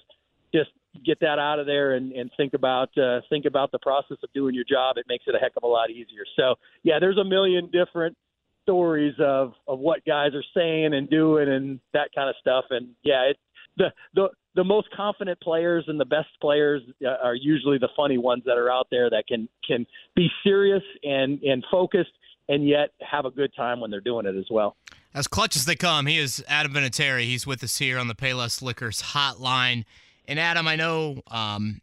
just 0.53 0.71
get 1.05 1.19
that 1.19 1.39
out 1.39 1.59
of 1.59 1.65
there 1.65 1.95
and, 1.95 2.11
and 2.13 2.31
think 2.37 2.53
about 2.53 2.89
uh, 2.97 3.21
think 3.29 3.45
about 3.45 3.71
the 3.71 3.79
process 3.79 4.17
of 4.23 4.31
doing 4.33 4.55
your 4.55 4.65
job 4.69 4.97
it 4.97 5.05
makes 5.07 5.25
it 5.27 5.35
a 5.35 5.37
heck 5.37 5.51
of 5.57 5.63
a 5.63 5.67
lot 5.67 5.89
easier. 5.89 6.25
So 6.35 6.55
yeah 6.83 6.99
there's 6.99 7.17
a 7.17 7.25
million 7.25 7.69
different 7.71 8.17
stories 8.63 9.13
of 9.19 9.53
of 9.67 9.79
what 9.79 10.03
guys 10.05 10.31
are 10.33 10.43
saying 10.55 10.93
and 10.93 11.09
doing 11.09 11.49
and 11.49 11.79
that 11.93 12.09
kind 12.15 12.29
of 12.29 12.35
stuff. 12.41 12.65
And 12.71 12.89
yeah 13.03 13.29
it 13.29 13.37
the 13.77 13.87
the 14.13 14.29
the 14.55 14.63
most 14.63 14.87
confident 14.95 15.39
players 15.41 15.85
and 15.87 15.99
the 15.99 16.05
best 16.05 16.29
players 16.41 16.81
uh, 17.05 17.09
are 17.23 17.35
usually 17.35 17.77
the 17.77 17.89
funny 17.95 18.17
ones 18.17 18.43
that 18.45 18.57
are 18.57 18.71
out 18.71 18.87
there 18.89 19.09
that 19.09 19.25
can 19.27 19.47
can 19.67 19.85
be 20.15 20.29
serious 20.43 20.83
and 21.03 21.41
and 21.43 21.63
focused 21.69 22.11
and 22.47 22.67
yet 22.67 22.89
have 23.01 23.25
a 23.25 23.31
good 23.31 23.51
time 23.55 23.79
when 23.79 23.91
they're 23.91 24.01
doing 24.01 24.25
it 24.25 24.35
as 24.35 24.45
well. 24.49 24.75
As 25.13 25.27
clutch 25.27 25.55
as 25.55 25.65
they 25.65 25.75
come, 25.75 26.05
he 26.05 26.17
is 26.17 26.43
Adam 26.47 26.73
Vinatieri. 26.73 27.23
He's 27.23 27.47
with 27.47 27.63
us 27.63 27.77
here 27.77 27.97
on 27.97 28.07
the 28.07 28.15
Payless 28.15 28.61
Liquors 28.61 29.01
hotline. 29.01 29.85
And 30.27 30.39
Adam, 30.39 30.67
I 30.67 30.75
know 30.75 31.21
um, 31.27 31.81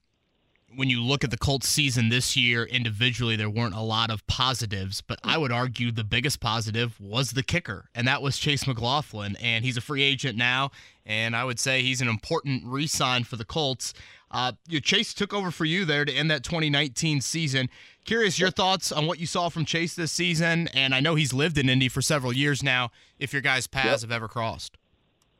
when 0.76 0.88
you 0.88 1.02
look 1.02 1.25
at 1.25 1.31
the 1.31 1.37
Colts 1.37 1.69
season 1.69 2.09
this 2.09 2.37
year 2.37 2.64
individually, 2.64 3.37
there 3.37 3.50
weren't 3.50 3.75
a 3.75 3.81
lot 3.81 4.11
of 4.11 4.26
positives, 4.26 5.00
but 5.00 5.19
I 5.23 5.38
would 5.38 5.52
argue 5.52 5.93
the 5.93 6.05
biggest 6.05 6.41
positive 6.41 7.00
was 7.00 7.33
the 7.33 7.43
kicker, 7.43 7.87
and 7.95 8.07
that 8.07 8.23
was 8.23 8.38
Chase 8.38 8.67
McLaughlin. 8.67 9.37
And 9.37 9.64
he's 9.64 9.76
a 9.76 9.81
free 9.81 10.02
agent 10.02 10.37
now, 10.37 10.71
and 11.05 11.37
I 11.37 11.45
would 11.45 11.59
say 11.59 11.83
he's 11.83 12.00
an 12.00 12.09
important 12.09 12.64
re 12.64 12.87
sign 12.87 13.25
for 13.25 13.37
the 13.37 13.45
Colts. 13.45 13.95
Uh, 14.31 14.52
Chase 14.83 15.12
took 15.12 15.35
over 15.35 15.50
for 15.50 15.67
you 15.67 15.85
there 15.85 16.05
to 16.05 16.12
end 16.12 16.31
that 16.31 16.43
2019 16.43 17.21
season. 17.21 17.69
Curious 18.05 18.38
your 18.38 18.50
thoughts 18.50 18.91
on 18.91 19.07
what 19.07 19.21
you 19.21 19.26
saw 19.26 19.49
from 19.50 19.64
Chase 19.64 19.95
this 19.95 20.11
season, 20.11 20.69
and 20.69 20.95
I 20.95 21.00
know 21.00 21.14
he's 21.14 21.35
lived 21.35 21.59
in 21.59 21.69
Indy 21.69 21.88
for 21.88 22.00
several 22.00 22.33
years 22.33 22.62
now. 22.62 22.91
If 23.19 23.33
your 23.33 23.43
guys' 23.43 23.67
paths 23.67 24.02
yep. 24.02 24.11
have 24.11 24.12
ever 24.12 24.29
crossed, 24.29 24.79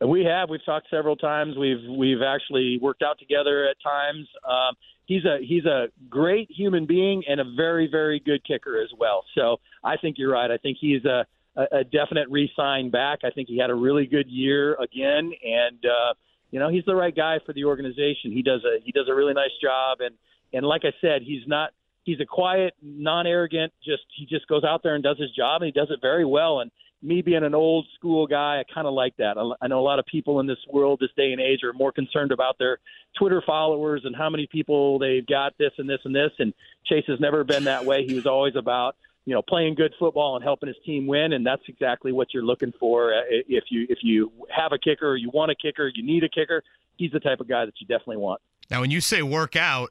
we 0.07 0.25
have. 0.25 0.51
We've 0.51 0.65
talked 0.65 0.89
several 0.91 1.17
times. 1.17 1.57
We've 1.57 1.83
we've 1.89 2.23
actually 2.23 2.79
worked 2.81 3.03
out 3.03 3.19
together 3.19 3.69
at 3.69 3.77
times. 3.83 4.29
Um, 4.49 4.75
he's 5.07 5.25
a 5.25 5.39
he's 5.41 5.65
a 5.65 5.87
great 6.09 6.51
human 6.51 6.87
being 6.87 7.23
and 7.29 7.41
a 7.41 7.45
very 7.57 7.89
very 7.91 8.21
good 8.21 8.45
kicker 8.45 8.81
as 8.81 8.91
well. 8.99 9.25
So 9.35 9.59
I 9.85 9.97
think 9.97 10.17
you're 10.19 10.33
right. 10.33 10.51
I 10.51 10.57
think 10.59 10.79
he's 10.81 11.05
a 11.05 11.27
a, 11.55 11.85
definite 11.85 12.29
re-sign 12.31 12.91
back. 12.91 13.19
I 13.25 13.31
think 13.31 13.47
he 13.47 13.59
had 13.59 13.69
a 13.69 13.75
really 13.75 14.07
good 14.07 14.27
year 14.27 14.75
again, 14.77 15.33
and 15.45 15.85
uh, 15.85 16.15
you 16.51 16.59
know 16.59 16.71
he's 16.71 16.85
the 16.87 16.95
right 16.95 17.15
guy 17.15 17.41
for 17.45 17.53
the 17.53 17.65
organization. 17.65 18.33
He 18.33 18.43
does 18.43 18.63
a 18.65 18.81
he 18.83 18.93
does 18.93 19.07
a 19.11 19.15
really 19.15 19.35
nice 19.35 19.51
job, 19.63 19.99
and 20.01 20.15
and 20.53 20.65
like 20.65 20.83
I 20.85 20.93
said, 21.01 21.23
he's 21.23 21.47
not 21.47 21.71
he's 22.05 22.21
a 22.21 22.27
quiet, 22.27 22.75
non-arrogant. 22.83 23.73
Just 23.85 24.05
he 24.17 24.27
just 24.27 24.49
goes 24.49 24.65
out 24.65 24.83
there 24.83 24.95
and 24.95 25.05
does 25.05 25.19
his 25.19 25.31
job, 25.33 25.63
and 25.63 25.67
he 25.67 25.73
does 25.73 25.91
it 25.91 25.99
very 26.01 26.25
well. 26.25 26.61
And 26.61 26.71
me 27.03 27.21
being 27.21 27.43
an 27.43 27.55
old 27.55 27.87
school 27.95 28.27
guy, 28.27 28.61
I 28.61 28.73
kind 28.73 28.87
of 28.87 28.95
like 28.95 29.17
that. 29.17 29.37
I 29.61 29.67
know 29.67 29.81
a 29.81 29.83
lot 29.83 29.99
of 29.99 30.07
people 30.07 30.41
in 30.41 30.47
this 30.47 30.59
world, 30.73 31.01
this 31.01 31.11
day 31.17 31.33
and 31.33 31.41
age, 31.41 31.61
are 31.65 31.73
more 31.73 31.93
concerned 31.93 32.33
about 32.33 32.59
their 32.59 32.79
Twitter 33.19 33.43
followers 33.45 34.03
and 34.05 34.15
how 34.15 34.31
many 34.31 34.47
people 34.47 34.99
they've 34.99 35.27
got, 35.27 35.57
this 35.59 35.73
and 35.79 35.89
this 35.89 36.01
and 36.05 36.15
this. 36.15 36.31
And 36.39 36.55
Chase 36.87 37.05
has 37.09 37.19
never 37.21 37.45
been 37.45 37.65
that 37.65 37.85
way. 37.85 38.07
He 38.07 38.15
was 38.15 38.27
always 38.27 38.55
about 38.57 38.97
you 39.25 39.35
know 39.35 39.43
playing 39.43 39.75
good 39.75 39.95
football 39.99 40.37
and 40.37 40.45
helping 40.45 40.69
his 40.69 40.77
team 40.85 41.07
win, 41.07 41.33
and 41.33 41.45
that's 41.45 41.63
exactly 41.69 42.13
what 42.13 42.29
you're 42.33 42.45
looking 42.45 42.73
for. 42.79 43.13
Uh, 43.13 43.23
if 43.29 43.65
you 43.71 43.87
if 43.89 43.99
you 44.03 44.33
have 44.55 44.73
a 44.73 44.79
kicker, 44.79 45.17
you 45.17 45.31
want 45.31 45.51
a 45.51 45.55
kicker, 45.55 45.91
you 45.95 46.05
need 46.05 46.25
a 46.25 46.29
kicker. 46.29 46.63
He's 46.97 47.11
the 47.11 47.21
type 47.21 47.41
of 47.41 47.49
guy 47.49 47.65
that 47.65 47.75
you 47.81 47.87
definitely 47.87 48.19
want. 48.19 48.41
Now, 48.71 48.81
when 48.81 48.91
you 48.91 49.01
say 49.01 49.23
work 49.23 49.57
out, 49.57 49.91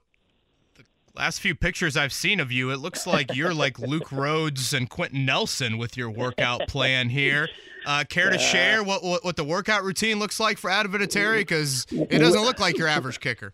last 1.15 1.39
few 1.39 1.55
pictures 1.55 1.97
I've 1.97 2.13
seen 2.13 2.39
of 2.39 2.51
you, 2.51 2.71
it 2.71 2.77
looks 2.77 3.05
like 3.05 3.35
you're 3.35 3.53
like 3.53 3.79
Luke 3.79 4.11
Rhodes 4.11 4.73
and 4.73 4.89
Quenton 4.89 5.25
Nelson 5.25 5.77
with 5.77 5.97
your 5.97 6.09
workout 6.09 6.61
plan 6.67 7.09
here. 7.09 7.49
Uh, 7.85 8.03
care 8.07 8.29
to 8.29 8.37
share 8.37 8.83
what, 8.83 9.03
what, 9.03 9.23
what 9.23 9.35
the 9.35 9.43
workout 9.43 9.83
routine 9.83 10.19
looks 10.19 10.39
like 10.39 10.57
for 10.57 10.69
Adam 10.69 10.91
Vinatieri? 10.91 11.39
Because 11.39 11.87
it 11.91 12.19
doesn't 12.19 12.43
look 12.43 12.59
like 12.59 12.77
your 12.77 12.87
average 12.87 13.19
kicker. 13.19 13.53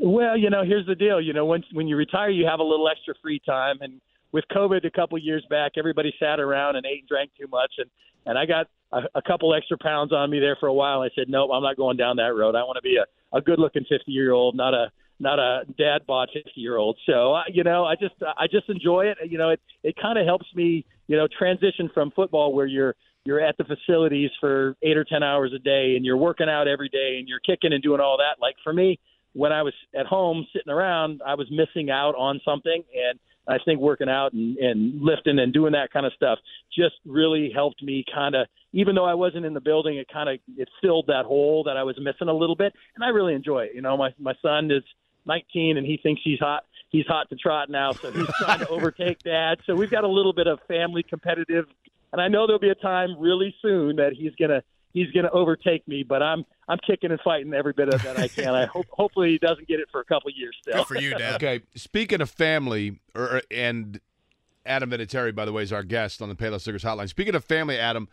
Well, 0.00 0.36
you 0.36 0.50
know, 0.50 0.64
here's 0.64 0.86
the 0.86 0.96
deal. 0.96 1.20
You 1.20 1.32
know, 1.32 1.46
when 1.46 1.62
when 1.72 1.86
you 1.86 1.96
retire, 1.96 2.30
you 2.30 2.44
have 2.46 2.58
a 2.58 2.64
little 2.64 2.88
extra 2.88 3.14
free 3.22 3.40
time, 3.46 3.78
and 3.82 4.00
with 4.32 4.44
COVID 4.50 4.84
a 4.84 4.90
couple 4.90 5.16
years 5.18 5.46
back, 5.48 5.72
everybody 5.76 6.12
sat 6.18 6.40
around 6.40 6.74
and 6.74 6.84
ate 6.84 7.00
and 7.00 7.08
drank 7.08 7.30
too 7.38 7.46
much, 7.46 7.72
and 7.78 7.88
and 8.26 8.36
I 8.36 8.46
got 8.46 8.66
a, 8.92 9.02
a 9.14 9.22
couple 9.22 9.54
extra 9.54 9.78
pounds 9.78 10.12
on 10.12 10.30
me 10.30 10.40
there 10.40 10.56
for 10.58 10.66
a 10.66 10.72
while. 10.72 11.02
I 11.02 11.10
said, 11.14 11.28
nope, 11.28 11.50
I'm 11.52 11.62
not 11.62 11.76
going 11.76 11.96
down 11.96 12.16
that 12.16 12.34
road. 12.34 12.54
I 12.54 12.62
want 12.62 12.76
to 12.76 12.82
be 12.82 12.96
a, 12.96 13.36
a 13.36 13.40
good 13.40 13.58
looking 13.58 13.84
50 13.88 14.10
year 14.10 14.32
old, 14.32 14.56
not 14.56 14.74
a 14.74 14.90
not 15.22 15.38
a 15.38 15.62
dad 15.78 16.00
bod 16.06 16.28
50 16.34 16.50
year 16.56 16.76
old. 16.76 16.98
So 17.06 17.34
uh, 17.34 17.42
you 17.48 17.64
know, 17.64 17.84
I 17.84 17.94
just 17.94 18.14
I 18.22 18.46
just 18.50 18.68
enjoy 18.68 19.06
it. 19.06 19.18
You 19.30 19.38
know, 19.38 19.50
it 19.50 19.60
it 19.82 19.94
kind 20.00 20.18
of 20.18 20.26
helps 20.26 20.46
me 20.54 20.84
you 21.06 21.16
know 21.16 21.28
transition 21.38 21.90
from 21.94 22.10
football 22.10 22.52
where 22.52 22.66
you're 22.66 22.94
you're 23.24 23.40
at 23.40 23.56
the 23.56 23.64
facilities 23.64 24.30
for 24.40 24.76
eight 24.82 24.96
or 24.96 25.04
ten 25.04 25.22
hours 25.22 25.52
a 25.54 25.58
day 25.60 25.94
and 25.96 26.04
you're 26.04 26.16
working 26.16 26.48
out 26.48 26.66
every 26.66 26.88
day 26.88 27.16
and 27.18 27.28
you're 27.28 27.40
kicking 27.40 27.72
and 27.72 27.82
doing 27.82 28.00
all 28.00 28.18
that. 28.18 28.42
Like 28.42 28.56
for 28.64 28.72
me, 28.72 28.98
when 29.32 29.52
I 29.52 29.62
was 29.62 29.74
at 29.98 30.06
home 30.06 30.46
sitting 30.52 30.72
around, 30.72 31.22
I 31.24 31.34
was 31.34 31.48
missing 31.50 31.88
out 31.88 32.14
on 32.16 32.40
something 32.44 32.82
and 32.94 33.18
I 33.48 33.58
think 33.64 33.80
working 33.80 34.08
out 34.08 34.32
and, 34.32 34.56
and 34.58 35.00
lifting 35.00 35.38
and 35.38 35.52
doing 35.52 35.72
that 35.72 35.92
kind 35.92 36.06
of 36.06 36.12
stuff 36.14 36.38
just 36.76 36.94
really 37.04 37.50
helped 37.54 37.82
me 37.82 38.04
kind 38.12 38.34
of, 38.34 38.46
even 38.72 38.94
though 38.94 39.04
I 39.04 39.14
wasn't 39.14 39.44
in 39.44 39.54
the 39.54 39.60
building, 39.60 39.96
it 39.96 40.06
kind 40.12 40.28
of 40.28 40.38
it 40.56 40.68
filled 40.80 41.06
that 41.08 41.24
hole 41.24 41.64
that 41.64 41.76
I 41.76 41.82
was 41.82 41.96
missing 41.98 42.28
a 42.28 42.34
little 42.34 42.56
bit, 42.56 42.72
and 42.94 43.04
I 43.04 43.08
really 43.08 43.34
enjoy 43.34 43.64
it. 43.64 43.72
You 43.74 43.82
know, 43.82 43.96
my 43.96 44.14
my 44.18 44.34
son 44.40 44.70
is 44.70 44.84
19 45.26 45.76
and 45.76 45.86
he 45.86 45.98
thinks 46.02 46.20
he's 46.24 46.38
hot. 46.38 46.64
He's 46.90 47.06
hot 47.06 47.30
to 47.30 47.36
trot 47.36 47.70
now, 47.70 47.92
so 47.92 48.10
he's 48.10 48.26
trying 48.38 48.58
to 48.58 48.68
overtake 48.68 49.20
dad. 49.20 49.58
So 49.66 49.74
we've 49.74 49.90
got 49.90 50.04
a 50.04 50.08
little 50.08 50.34
bit 50.34 50.46
of 50.46 50.60
family 50.68 51.02
competitive, 51.02 51.64
and 52.12 52.20
I 52.20 52.28
know 52.28 52.46
there'll 52.46 52.60
be 52.60 52.68
a 52.68 52.74
time 52.74 53.16
really 53.18 53.54
soon 53.62 53.96
that 53.96 54.12
he's 54.12 54.32
gonna 54.38 54.62
he's 54.92 55.10
going 55.10 55.24
to 55.24 55.30
overtake 55.30 55.86
me, 55.88 56.02
but 56.02 56.22
I'm 56.22 56.44
I'm 56.68 56.78
kicking 56.86 57.10
and 57.10 57.20
fighting 57.20 57.52
every 57.54 57.72
bit 57.72 57.88
of 57.88 58.02
that 58.02 58.18
I 58.18 58.28
can. 58.28 58.54
I 58.54 58.66
hope 58.66 58.86
hopefully 58.90 59.30
he 59.30 59.38
doesn't 59.38 59.66
get 59.68 59.80
it 59.80 59.88
for 59.90 60.00
a 60.00 60.04
couple 60.04 60.30
years 60.30 60.56
still. 60.60 60.78
Good 60.78 60.86
for 60.86 60.98
you, 60.98 61.10
Dad. 61.10 61.34
Okay, 61.42 61.62
speaking 61.74 62.20
of 62.20 62.30
family, 62.30 63.00
or, 63.14 63.42
and 63.50 64.00
Adam 64.64 64.90
Vinatieri, 64.90 65.34
by 65.34 65.44
the 65.44 65.52
way, 65.52 65.62
is 65.62 65.72
our 65.72 65.82
guest 65.82 66.22
on 66.22 66.28
the 66.28 66.34
Payless 66.34 66.66
Liquors 66.66 66.84
Hotline. 66.84 67.08
Speaking 67.08 67.34
of 67.34 67.44
family, 67.44 67.78
Adam, 67.78 68.08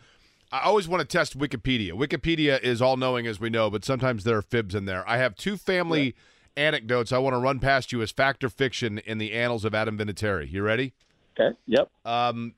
I 0.51 0.62
always 0.62 0.88
want 0.88 1.01
to 1.01 1.08
test 1.08 1.38
Wikipedia. 1.38 1.92
Wikipedia 1.92 2.62
is 2.62 2.82
all 2.82 2.98
knowing, 2.98 3.28
as 3.28 3.39
we 3.39 3.50
know, 3.50 3.70
but 3.70 3.86
sometimes 3.86 4.24
there 4.24 4.38
are 4.38 4.42
fibs 4.42 4.74
in 4.74 4.86
there. 4.86 5.08
I 5.08 5.18
have 5.18 5.36
two 5.36 5.58
family 5.58 6.06
yeah. 6.06 6.12
Anecdotes 6.60 7.12
I 7.12 7.18
want 7.18 7.34
to 7.34 7.39
run 7.39 7.60
past 7.60 7.92
you 7.92 8.01
as 8.01 8.12
fact 8.12 8.44
or 8.44 8.50
fiction 8.50 9.00
in 9.00 9.18
the 9.18 9.34
annals 9.34 9.66
of 9.66 9.74
Adam 9.74 9.98
Vinatieri. 9.98 10.51
You 10.51 10.62
ready? 10.62 10.94
Okay. 11.39 11.58
Yep. 11.68 11.89
Um, 12.06 12.54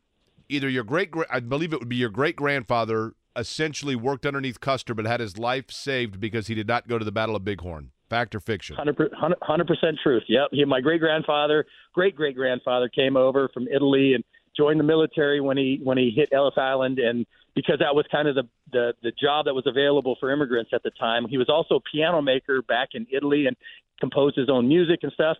either 0.49 0.67
your 0.67 0.83
great, 0.83 1.11
I 1.29 1.39
believe 1.39 1.73
it 1.73 1.79
would 1.79 1.89
be 1.89 1.95
your 1.95 2.09
great 2.09 2.35
grandfather 2.35 3.13
essentially 3.35 3.95
worked 3.95 4.25
underneath 4.25 4.59
Custer, 4.59 4.93
but 4.93 5.05
had 5.05 5.19
his 5.19 5.37
life 5.37 5.71
saved 5.71 6.19
because 6.19 6.47
he 6.47 6.55
did 6.55 6.67
not 6.67 6.87
go 6.87 6.97
to 6.97 7.05
the 7.05 7.11
Battle 7.11 7.35
of 7.35 7.45
Bighorn. 7.45 7.91
Fact 8.09 8.35
or 8.35 8.41
fiction? 8.41 8.75
100 8.75 9.67
percent 9.67 9.97
truth. 10.03 10.23
Yep. 10.27 10.49
He, 10.51 10.65
my 10.65 10.81
great 10.81 10.99
grandfather, 10.99 11.65
great 11.93 12.13
great 12.13 12.35
grandfather, 12.35 12.89
came 12.89 13.15
over 13.15 13.49
from 13.53 13.69
Italy 13.69 14.15
and 14.15 14.23
joined 14.57 14.81
the 14.81 14.83
military 14.83 15.39
when 15.39 15.55
he 15.55 15.79
when 15.81 15.97
he 15.97 16.11
hit 16.13 16.27
Ellis 16.33 16.55
Island, 16.57 16.99
and 16.99 17.25
because 17.55 17.79
that 17.79 17.95
was 17.95 18.05
kind 18.11 18.27
of 18.27 18.35
the 18.35 18.43
the, 18.73 18.93
the 19.01 19.11
job 19.11 19.45
that 19.45 19.53
was 19.53 19.65
available 19.65 20.17
for 20.19 20.29
immigrants 20.29 20.71
at 20.73 20.83
the 20.83 20.91
time. 20.91 21.25
He 21.29 21.37
was 21.37 21.49
also 21.49 21.75
a 21.75 21.79
piano 21.89 22.21
maker 22.21 22.61
back 22.61 22.89
in 22.93 23.07
Italy 23.11 23.45
and 23.47 23.55
composed 24.01 24.35
his 24.35 24.49
own 24.49 24.67
music 24.67 24.99
and 25.03 25.11
stuff. 25.13 25.37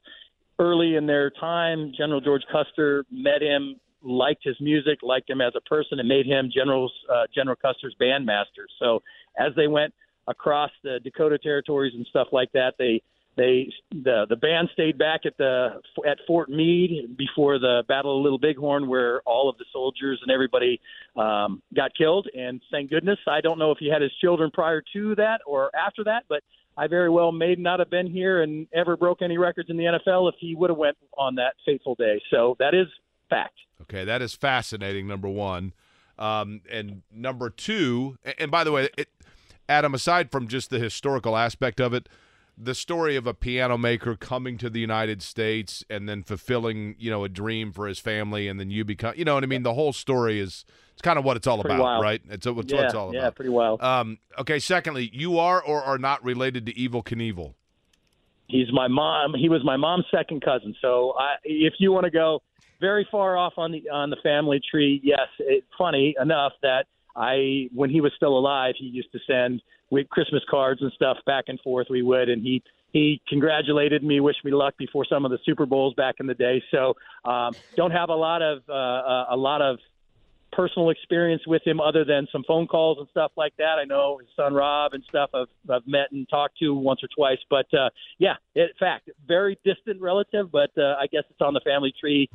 Early 0.58 0.96
in 0.96 1.06
their 1.08 1.32
time, 1.32 1.92
General 1.98 2.22
George 2.22 2.44
Custer 2.50 3.04
met 3.12 3.42
him 3.42 3.76
liked 4.04 4.44
his 4.44 4.56
music, 4.60 5.00
liked 5.04 5.30
him 5.30 5.42
as 5.42 5.54
a 5.56 5.62
person, 5.62 6.00
and 6.00 6.08
made 6.08 6.26
him 6.26 6.50
General's 6.54 6.94
uh, 7.12 7.24
General 7.34 7.56
Custer's 7.56 7.96
bandmaster. 8.02 8.66
So 8.80 9.02
as 9.38 9.54
they 9.56 9.68
went 9.68 9.94
across 10.28 10.72
the 10.84 11.00
Dakota 11.04 11.38
territories 11.38 11.94
and 11.96 12.06
stuff 12.10 12.28
like 12.32 12.52
that, 12.54 12.74
they 12.78 13.02
they 13.38 13.72
the 13.92 14.26
the 14.30 14.36
band 14.36 14.70
stayed 14.74 14.98
back 14.98 15.22
at 15.26 15.38
the 15.38 15.82
at 16.08 16.18
Fort 16.28 16.50
Meade 16.50 17.16
before 17.18 17.60
the 17.60 17.84
Battle 17.88 18.18
of 18.18 18.24
Little 18.24 18.40
Bighorn, 18.40 18.88
where 18.88 19.22
all 19.22 19.50
of 19.50 19.58
the 19.58 19.66
soldiers 19.72 20.20
and 20.22 20.32
everybody 20.32 20.82
um, 21.16 21.62
got 21.76 21.92
killed. 21.98 22.28
And 22.38 22.62
thank 22.72 22.90
goodness, 22.90 23.20
I 23.28 23.40
don't 23.42 23.58
know 23.58 23.72
if 23.72 23.78
he 23.80 23.90
had 23.90 24.02
his 24.02 24.12
children 24.20 24.52
prior 24.52 24.84
to 24.94 25.16
that 25.16 25.42
or 25.46 25.72
after 25.76 26.04
that, 26.06 26.26
but 26.28 26.44
I 26.78 26.88
very 26.88 27.10
well 27.10 27.32
may 27.32 27.56
not 27.56 27.80
have 27.80 27.90
been 27.90 28.08
here 28.08 28.42
and 28.42 28.68
ever 28.74 28.96
broke 28.96 29.22
any 29.22 29.38
records 29.38 29.70
in 29.70 29.78
the 29.78 29.84
NFL 29.84 30.30
if 30.30 30.36
he 30.40 30.56
would 30.56 30.70
have 30.70 30.78
went 30.78 30.98
on 31.18 31.36
that 31.36 31.54
fateful 31.66 31.96
day. 31.96 32.22
So 32.32 32.56
that 32.60 32.74
is 32.74 32.88
fact. 33.30 33.56
Okay, 33.82 34.06
that 34.06 34.22
is 34.22 34.36
fascinating. 34.36 35.08
Number 35.08 35.28
one, 35.28 35.74
um, 36.18 36.62
and 36.72 37.02
number 37.12 37.50
two, 37.50 38.18
and 38.40 38.52
by 38.52 38.64
the 38.64 38.72
way, 38.72 38.90
it, 38.98 39.10
Adam, 39.68 39.94
aside 39.94 40.32
from 40.32 40.48
just 40.48 40.70
the 40.70 40.80
historical 40.80 41.36
aspect 41.36 41.82
of 41.82 41.94
it, 41.94 42.08
the 42.58 42.76
story 42.76 43.16
of 43.16 43.26
a 43.26 43.34
piano 43.34 43.78
maker 43.78 44.16
coming 44.16 44.58
to 44.58 44.70
the 44.70 44.80
United 44.80 45.22
States 45.22 45.84
and 45.90 46.08
then 46.08 46.22
fulfilling, 46.22 46.96
you 47.00 47.10
know, 47.10 47.24
a 47.24 47.30
dream 47.30 47.72
for 47.72 47.88
his 47.88 47.98
family, 47.98 48.48
and 48.48 48.60
then 48.60 48.70
you 48.70 48.86
become, 48.86 49.14
you 49.16 49.26
know 49.26 49.34
what 49.34 49.44
I 49.44 49.48
mean. 49.48 49.64
The 49.64 49.74
whole 49.74 49.94
story 49.94 50.40
is 50.40 50.66
it's 51.02 51.06
kind 51.08 51.18
of 51.18 51.26
what 51.26 51.36
it's 51.36 51.48
all 51.48 51.60
pretty 51.60 51.74
about, 51.74 51.84
wild. 51.84 52.04
right? 52.04 52.22
It's, 52.30 52.46
it's 52.46 52.46
yeah, 52.46 52.52
what 52.52 52.86
it's 52.86 52.94
all 52.94 53.10
about. 53.10 53.22
Yeah, 53.22 53.30
pretty 53.32 53.50
wild. 53.50 53.82
Um, 53.82 54.20
okay. 54.38 54.60
Secondly, 54.60 55.10
you 55.12 55.40
are 55.40 55.60
or 55.60 55.82
are 55.84 55.98
not 55.98 56.24
related 56.24 56.68
to 56.68 56.74
Evel 56.74 57.04
Knievel. 57.04 57.56
He's 58.48 58.72
my 58.72 58.88
mom. 58.88 59.34
He 59.34 59.50
was 59.50 59.64
my 59.64 59.78
mom's 59.78 60.06
second 60.16 60.44
cousin. 60.44 60.76
So 60.80 61.14
I, 61.18 61.38
if 61.44 61.74
you 61.80 61.92
want 61.92 62.04
to 62.04 62.12
go 62.12 62.44
very 62.80 63.08
far 63.10 63.36
off 63.36 63.54
on 63.58 63.72
the 63.72 63.90
on 63.90 64.12
the 64.12 64.18
family 64.22 64.62
tree. 64.70 65.02
Yes, 65.04 65.28
it's 65.40 65.66
funny 65.76 66.16
enough 66.22 66.52
that 66.62 66.86
I, 67.16 67.70
when 67.74 67.90
he 67.90 68.02
was 68.02 68.12
still 68.16 68.38
alive, 68.38 68.76
he 68.78 68.86
used 68.86 69.12
to 69.14 69.20
send 69.26 69.62
with 69.90 70.08
Christmas 70.10 70.44
cards 70.50 70.82
and 70.82 70.92
stuff 70.94 71.18
back 71.26 71.46
and 71.48 71.60
forth. 71.62 71.88
We 71.90 72.02
would, 72.02 72.30
and 72.30 72.44
he 72.44 72.62
he 72.92 73.22
congratulated 73.28 74.04
me, 74.04 74.20
wished 74.20 74.44
me 74.44 74.52
luck 74.52 74.74
before 74.78 75.06
some 75.06 75.24
of 75.24 75.32
the 75.32 75.40
Super 75.46 75.66
Bowls 75.66 75.94
back 75.96 76.16
in 76.20 76.28
the 76.28 76.34
day. 76.34 76.62
So 76.72 76.96
um, 77.24 77.54
don't 77.78 77.92
have 77.92 78.10
a 78.10 78.16
lot 78.16 78.42
of 78.42 78.60
uh, 78.70 79.34
a 79.34 79.38
lot 79.38 79.62
of 79.62 79.80
personal 80.52 80.90
experience 80.90 81.44
with 81.48 81.66
him 81.66 81.80
other 81.80 82.04
than 82.04 82.28
some 82.32 82.44
phone 82.48 82.68
calls 82.68 82.98
and 83.00 83.08
stuff 83.10 83.32
like 83.38 83.54
that. 83.58 83.78
I 83.80 83.86
know 83.86 84.18
his 84.20 84.30
son 84.36 84.54
Rob 84.54 84.94
and 84.94 85.04
stuff 85.08 85.30
I've, 85.34 85.48
I've 85.70 85.88
met 85.88 86.12
and 86.12 86.28
talked 86.30 86.58
to 86.60 86.74
once 86.74 87.02
or 87.04 87.10
twice. 87.16 87.40
But 87.50 87.74
uh, 87.74 87.90
yeah, 88.20 88.36
in 88.56 88.68
fact, 88.80 89.10
very 89.28 89.58
distant 89.64 90.02
relative, 90.02 90.52
but 90.52 90.72
uh, 90.78 90.96
I 91.00 91.08
guess 91.12 91.24
it's 91.30 91.42
on 91.42 91.54
the 91.54 91.62
family 91.62 91.94
tree 92.00 92.30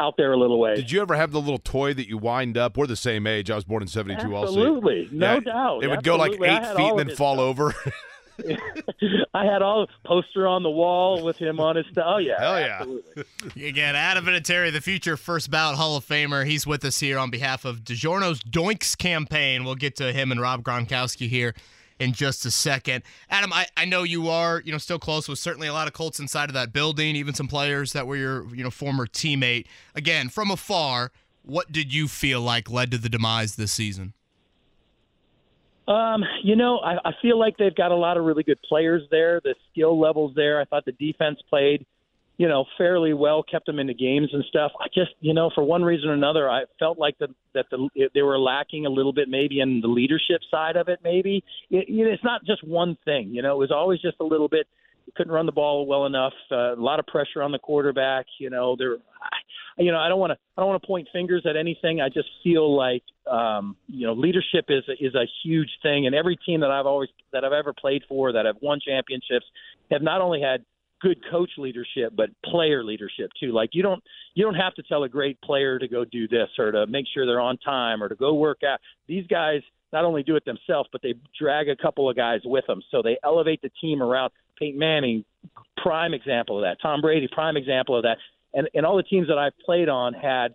out 0.00 0.14
there 0.16 0.32
a 0.32 0.36
little 0.36 0.58
way. 0.58 0.74
Did 0.76 0.90
you 0.90 1.02
ever 1.02 1.14
have 1.14 1.30
the 1.30 1.40
little 1.40 1.58
toy 1.58 1.92
that 1.94 2.08
you 2.08 2.18
wind 2.18 2.56
up? 2.56 2.76
We're 2.76 2.86
the 2.86 2.96
same 2.96 3.26
age. 3.26 3.50
I 3.50 3.54
was 3.54 3.64
born 3.64 3.82
in 3.82 3.88
'72. 3.88 4.34
Absolutely, 4.34 5.04
also. 5.04 5.14
no 5.14 5.34
yeah, 5.34 5.40
doubt. 5.40 5.84
It 5.84 5.88
would 5.88 5.98
Absolutely. 5.98 6.38
go 6.38 6.46
like 6.46 6.62
eight 6.62 6.76
feet 6.76 6.90
and 6.90 6.98
then 6.98 7.16
fall 7.16 7.34
stuff. 7.34 7.42
over. 7.42 7.74
I 9.34 9.44
had 9.44 9.62
all 9.62 9.86
poster 10.04 10.46
on 10.46 10.62
the 10.62 10.70
wall 10.70 11.22
with 11.22 11.36
him 11.36 11.60
on 11.60 11.76
his 11.76 11.86
stuff. 11.92 12.04
Oh 12.06 12.18
yeah, 12.18 12.40
Hell 12.40 12.60
yeah. 12.60 12.78
absolutely. 12.80 13.68
Again, 13.68 13.96
Adam 13.96 14.24
Vinatieri, 14.24 14.72
the 14.72 14.80
future 14.80 15.16
first 15.16 15.50
ballot 15.50 15.76
Hall 15.76 15.96
of 15.96 16.06
Famer. 16.06 16.46
He's 16.46 16.66
with 16.66 16.84
us 16.84 17.00
here 17.00 17.18
on 17.18 17.30
behalf 17.30 17.64
of 17.64 17.80
DiGiorno's 17.80 18.42
Doinks 18.42 18.96
campaign. 18.96 19.64
We'll 19.64 19.74
get 19.74 19.96
to 19.96 20.12
him 20.12 20.32
and 20.32 20.40
Rob 20.40 20.62
Gronkowski 20.62 21.28
here 21.28 21.54
in 21.98 22.12
just 22.12 22.44
a 22.46 22.50
second. 22.50 23.04
Adam, 23.28 23.52
I, 23.52 23.66
I 23.76 23.84
know 23.84 24.02
you 24.02 24.28
are, 24.28 24.62
you 24.64 24.72
know, 24.72 24.78
still 24.78 24.98
close 24.98 25.28
with 25.28 25.38
certainly 25.38 25.68
a 25.68 25.72
lot 25.72 25.86
of 25.86 25.92
Colts 25.92 26.18
inside 26.18 26.48
of 26.48 26.54
that 26.54 26.72
building, 26.72 27.14
even 27.14 27.34
some 27.34 27.46
players 27.46 27.92
that 27.92 28.06
were 28.06 28.16
your, 28.16 28.54
you 28.54 28.64
know, 28.64 28.70
former 28.70 29.06
teammate. 29.06 29.66
Again, 29.94 30.30
from 30.30 30.50
afar, 30.50 31.12
what 31.42 31.70
did 31.70 31.92
you 31.92 32.08
feel 32.08 32.40
like 32.40 32.70
led 32.70 32.90
to 32.90 32.98
the 32.98 33.08
demise 33.08 33.56
this 33.56 33.72
season? 33.72 34.14
Um, 35.90 36.22
you 36.44 36.54
know, 36.54 36.78
I, 36.78 36.92
I 37.04 37.12
feel 37.20 37.36
like 37.36 37.56
they've 37.56 37.74
got 37.74 37.90
a 37.90 37.96
lot 37.96 38.16
of 38.16 38.24
really 38.24 38.44
good 38.44 38.60
players 38.68 39.02
there. 39.10 39.40
The 39.42 39.56
skill 39.72 39.98
levels 39.98 40.32
there. 40.36 40.60
I 40.60 40.64
thought 40.64 40.84
the 40.84 40.92
defense 40.92 41.40
played, 41.50 41.84
you 42.36 42.46
know, 42.46 42.64
fairly 42.78 43.12
well, 43.12 43.42
kept 43.42 43.66
them 43.66 43.80
into 43.80 43.92
games 43.92 44.28
and 44.32 44.44
stuff. 44.48 44.70
I 44.78 44.86
just, 44.94 45.10
you 45.20 45.34
know, 45.34 45.50
for 45.52 45.64
one 45.64 45.82
reason 45.82 46.08
or 46.08 46.14
another, 46.14 46.48
I 46.48 46.62
felt 46.78 46.96
like 46.96 47.18
the, 47.18 47.28
that 47.54 47.66
the 47.72 47.88
they 48.14 48.22
were 48.22 48.38
lacking 48.38 48.86
a 48.86 48.88
little 48.88 49.12
bit, 49.12 49.28
maybe 49.28 49.58
in 49.58 49.80
the 49.80 49.88
leadership 49.88 50.42
side 50.48 50.76
of 50.76 50.88
it. 50.88 51.00
Maybe 51.02 51.42
it, 51.70 51.88
you 51.88 52.04
know, 52.04 52.12
it's 52.12 52.22
not 52.22 52.44
just 52.44 52.62
one 52.62 52.96
thing. 53.04 53.30
You 53.34 53.42
know, 53.42 53.52
it 53.52 53.58
was 53.58 53.72
always 53.72 54.00
just 54.00 54.18
a 54.20 54.24
little 54.24 54.48
bit. 54.48 54.68
Couldn't 55.16 55.32
run 55.32 55.46
the 55.46 55.50
ball 55.52 55.86
well 55.86 56.06
enough. 56.06 56.34
Uh, 56.52 56.74
a 56.74 56.76
lot 56.76 57.00
of 57.00 57.06
pressure 57.08 57.42
on 57.42 57.50
the 57.50 57.58
quarterback. 57.58 58.26
You 58.38 58.48
know, 58.48 58.76
there. 58.78 58.98
You 59.76 59.90
know, 59.90 59.98
I 59.98 60.08
don't 60.08 60.20
want 60.20 60.30
to. 60.30 60.38
I 60.56 60.60
don't 60.60 60.68
want 60.68 60.80
to 60.82 60.86
point 60.86 61.08
fingers 61.12 61.44
at 61.50 61.56
anything. 61.56 62.00
I 62.00 62.08
just 62.08 62.28
feel 62.44 62.76
like, 62.76 63.02
um, 63.30 63.76
you 63.86 64.06
know, 64.06 64.12
leadership 64.12 64.66
is 64.68 64.84
is 64.98 65.14
a 65.14 65.24
huge 65.42 65.70
thing, 65.82 66.06
and 66.06 66.14
every 66.14 66.36
team 66.36 66.60
that 66.60 66.70
I've 66.70 66.86
always 66.86 67.08
that 67.32 67.44
I've 67.44 67.52
ever 67.52 67.72
played 67.72 68.02
for 68.08 68.32
that 68.32 68.46
have 68.46 68.56
won 68.60 68.80
championships 68.84 69.46
have 69.90 70.02
not 70.02 70.20
only 70.20 70.40
had 70.40 70.64
good 71.00 71.18
coach 71.30 71.50
leadership 71.56 72.12
but 72.14 72.28
player 72.44 72.84
leadership 72.84 73.30
too. 73.40 73.52
Like 73.52 73.70
you 73.72 73.82
don't 73.82 74.02
you 74.34 74.44
don't 74.44 74.56
have 74.56 74.74
to 74.74 74.82
tell 74.82 75.04
a 75.04 75.08
great 75.08 75.40
player 75.40 75.78
to 75.78 75.88
go 75.88 76.04
do 76.04 76.28
this 76.28 76.48
or 76.58 76.72
to 76.72 76.86
make 76.86 77.06
sure 77.12 77.24
they're 77.24 77.40
on 77.40 77.56
time 77.58 78.02
or 78.02 78.08
to 78.08 78.14
go 78.14 78.34
work 78.34 78.60
out. 78.68 78.80
These 79.06 79.26
guys 79.26 79.62
not 79.92 80.04
only 80.04 80.22
do 80.22 80.36
it 80.36 80.44
themselves 80.44 80.88
but 80.92 81.00
they 81.02 81.14
drag 81.38 81.68
a 81.68 81.76
couple 81.76 82.10
of 82.10 82.16
guys 82.16 82.40
with 82.44 82.66
them. 82.66 82.82
So 82.90 83.00
they 83.02 83.16
elevate 83.24 83.62
the 83.62 83.70
team 83.80 84.02
around. 84.02 84.32
Peyton 84.58 84.78
Manning 84.78 85.24
prime 85.78 86.12
example 86.12 86.58
of 86.58 86.64
that. 86.64 86.76
Tom 86.82 87.00
Brady 87.00 87.28
prime 87.32 87.56
example 87.56 87.96
of 87.96 88.02
that. 88.02 88.18
And 88.52 88.68
and 88.74 88.84
all 88.84 88.96
the 88.96 89.02
teams 89.02 89.28
that 89.28 89.38
I've 89.38 89.58
played 89.64 89.88
on 89.88 90.12
had 90.12 90.54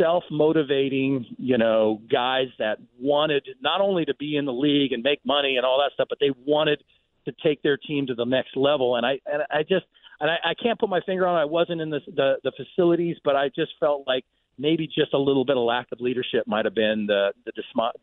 self 0.00 0.24
motivating, 0.30 1.26
you 1.38 1.58
know, 1.58 2.00
guys 2.10 2.46
that 2.58 2.78
wanted 2.98 3.46
not 3.60 3.80
only 3.80 4.04
to 4.06 4.14
be 4.14 4.36
in 4.36 4.44
the 4.44 4.52
league 4.52 4.92
and 4.92 5.02
make 5.02 5.20
money 5.24 5.56
and 5.56 5.66
all 5.66 5.78
that 5.78 5.92
stuff, 5.94 6.08
but 6.08 6.18
they 6.20 6.30
wanted 6.46 6.82
to 7.26 7.32
take 7.42 7.62
their 7.62 7.76
team 7.76 8.06
to 8.06 8.14
the 8.14 8.24
next 8.24 8.56
level. 8.56 8.96
And 8.96 9.04
I 9.04 9.20
and 9.26 9.42
I 9.50 9.62
just 9.62 9.86
and 10.20 10.30
I, 10.30 10.50
I 10.50 10.54
can't 10.54 10.78
put 10.78 10.88
my 10.88 11.00
finger 11.04 11.26
on 11.26 11.38
it. 11.38 11.42
I 11.42 11.46
wasn't 11.46 11.80
in 11.80 11.90
the, 11.90 12.00
the 12.06 12.36
the 12.42 12.52
facilities, 12.56 13.16
but 13.24 13.36
I 13.36 13.48
just 13.48 13.72
felt 13.78 14.04
like 14.06 14.24
maybe 14.58 14.86
just 14.86 15.12
a 15.14 15.18
little 15.18 15.44
bit 15.44 15.56
of 15.56 15.62
lack 15.62 15.86
of 15.92 16.00
leadership 16.00 16.46
might 16.46 16.64
have 16.64 16.74
been 16.74 17.06
the 17.06 17.32
the, 17.44 17.52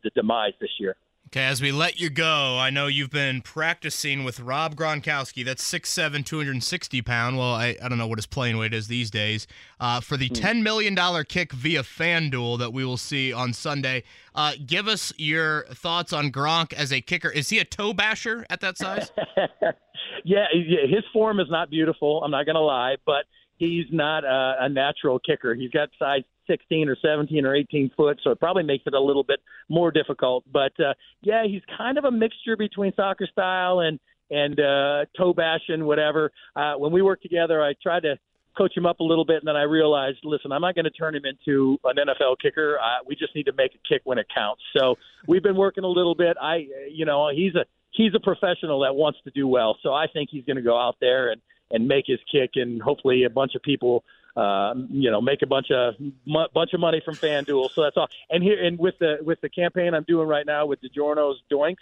the 0.03 0.09
demise 0.11 0.53
this 0.59 0.71
year. 0.79 0.95
Okay, 1.27 1.43
as 1.43 1.61
we 1.61 1.71
let 1.71 1.99
you 1.99 2.09
go, 2.09 2.57
I 2.59 2.69
know 2.69 2.87
you've 2.87 3.09
been 3.09 3.41
practicing 3.41 4.23
with 4.23 4.39
Rob 4.39 4.75
Gronkowski. 4.75 5.43
That's 5.43 5.63
6'7", 5.63 6.23
260 6.23 7.01
pound. 7.01 7.37
Well, 7.37 7.53
I, 7.53 7.75
I 7.81 7.89
don't 7.89 7.97
know 7.97 8.07
what 8.07 8.19
his 8.19 8.27
playing 8.27 8.57
weight 8.57 8.73
is 8.73 8.87
these 8.87 9.09
days. 9.09 9.47
Uh, 9.79 9.99
for 9.99 10.17
the 10.17 10.29
$10 10.29 10.61
million 10.61 10.95
kick 11.25 11.51
via 11.51 11.81
FanDuel 11.81 12.59
that 12.59 12.71
we 12.71 12.85
will 12.85 12.95
see 12.95 13.33
on 13.33 13.53
Sunday. 13.53 14.03
Uh, 14.35 14.53
give 14.65 14.87
us 14.87 15.11
your 15.17 15.65
thoughts 15.73 16.13
on 16.13 16.31
Gronk 16.31 16.73
as 16.73 16.93
a 16.93 17.01
kicker. 17.01 17.29
Is 17.29 17.49
he 17.49 17.59
a 17.59 17.65
toe 17.65 17.91
basher 17.91 18.45
at 18.49 18.61
that 18.61 18.77
size? 18.77 19.11
yeah, 20.23 20.45
his 20.53 21.03
form 21.11 21.39
is 21.39 21.47
not 21.49 21.69
beautiful. 21.69 22.23
I'm 22.23 22.31
not 22.31 22.45
going 22.45 22.55
to 22.55 22.61
lie, 22.61 22.97
but 23.05 23.25
he's 23.57 23.87
not 23.91 24.23
a, 24.23 24.57
a 24.61 24.69
natural 24.69 25.19
kicker. 25.19 25.55
He's 25.55 25.71
got 25.71 25.89
size 25.97 26.23
16 26.47 26.89
or 26.89 26.97
17 27.01 27.45
or 27.45 27.55
18 27.55 27.91
foot, 27.95 28.19
so 28.23 28.31
it 28.31 28.39
probably 28.39 28.63
makes 28.63 28.83
it 28.85 28.93
a 28.93 28.99
little 28.99 29.23
bit 29.23 29.39
more 29.69 29.91
difficult. 29.91 30.43
But 30.51 30.73
uh, 30.79 30.93
yeah, 31.21 31.45
he's 31.45 31.61
kind 31.77 31.97
of 31.97 32.05
a 32.05 32.11
mixture 32.11 32.57
between 32.57 32.93
soccer 32.95 33.27
style 33.31 33.79
and 33.79 33.99
and 34.31 34.59
uh, 34.59 35.05
toe 35.17 35.33
bashing, 35.33 35.85
whatever. 35.85 36.31
Uh, 36.55 36.73
when 36.73 36.91
we 36.91 37.01
worked 37.01 37.21
together, 37.21 37.63
I 37.63 37.73
tried 37.81 38.01
to 38.01 38.15
coach 38.57 38.75
him 38.75 38.85
up 38.85 38.99
a 38.99 39.03
little 39.03 39.25
bit, 39.25 39.37
and 39.37 39.47
then 39.47 39.55
I 39.55 39.63
realized, 39.63 40.19
listen, 40.23 40.51
I'm 40.51 40.61
not 40.61 40.75
going 40.75 40.85
to 40.85 40.91
turn 40.91 41.15
him 41.15 41.23
into 41.25 41.77
an 41.83 41.97
NFL 41.97 42.37
kicker. 42.41 42.79
Uh, 42.79 43.03
we 43.05 43.15
just 43.15 43.35
need 43.35 43.45
to 43.45 43.53
make 43.53 43.71
a 43.75 43.87
kick 43.87 44.01
when 44.05 44.17
it 44.17 44.27
counts. 44.33 44.61
So 44.75 44.95
we've 45.27 45.43
been 45.43 45.57
working 45.57 45.83
a 45.83 45.89
little 45.89 46.15
bit. 46.15 46.37
I, 46.41 46.67
you 46.89 47.05
know, 47.05 47.29
he's 47.33 47.55
a 47.55 47.65
he's 47.91 48.13
a 48.15 48.19
professional 48.19 48.81
that 48.81 48.95
wants 48.95 49.19
to 49.25 49.31
do 49.31 49.47
well. 49.47 49.77
So 49.83 49.93
I 49.93 50.07
think 50.11 50.29
he's 50.31 50.45
going 50.45 50.57
to 50.57 50.63
go 50.63 50.79
out 50.79 50.95
there 50.99 51.31
and 51.31 51.41
and 51.71 51.87
make 51.87 52.05
his 52.07 52.19
kick, 52.31 52.51
and 52.55 52.81
hopefully 52.81 53.23
a 53.23 53.29
bunch 53.29 53.55
of 53.55 53.61
people 53.61 54.03
uh, 54.35 54.73
you 54.89 55.09
know, 55.11 55.21
make 55.21 55.41
a 55.41 55.47
bunch 55.47 55.71
of 55.71 55.95
m- 55.99 56.47
bunch 56.53 56.73
of 56.73 56.79
money 56.79 57.01
from 57.03 57.15
FanDuel. 57.15 57.69
So 57.73 57.83
that's 57.83 57.97
all. 57.97 58.07
And 58.29 58.43
here, 58.43 58.63
and 58.63 58.77
with 58.77 58.95
the 58.99 59.17
with 59.21 59.39
the 59.41 59.49
campaign 59.49 59.93
I'm 59.93 60.03
doing 60.03 60.27
right 60.27 60.45
now 60.45 60.65
with 60.65 60.79
DiGiorno's 60.81 61.41
Doinks, 61.51 61.75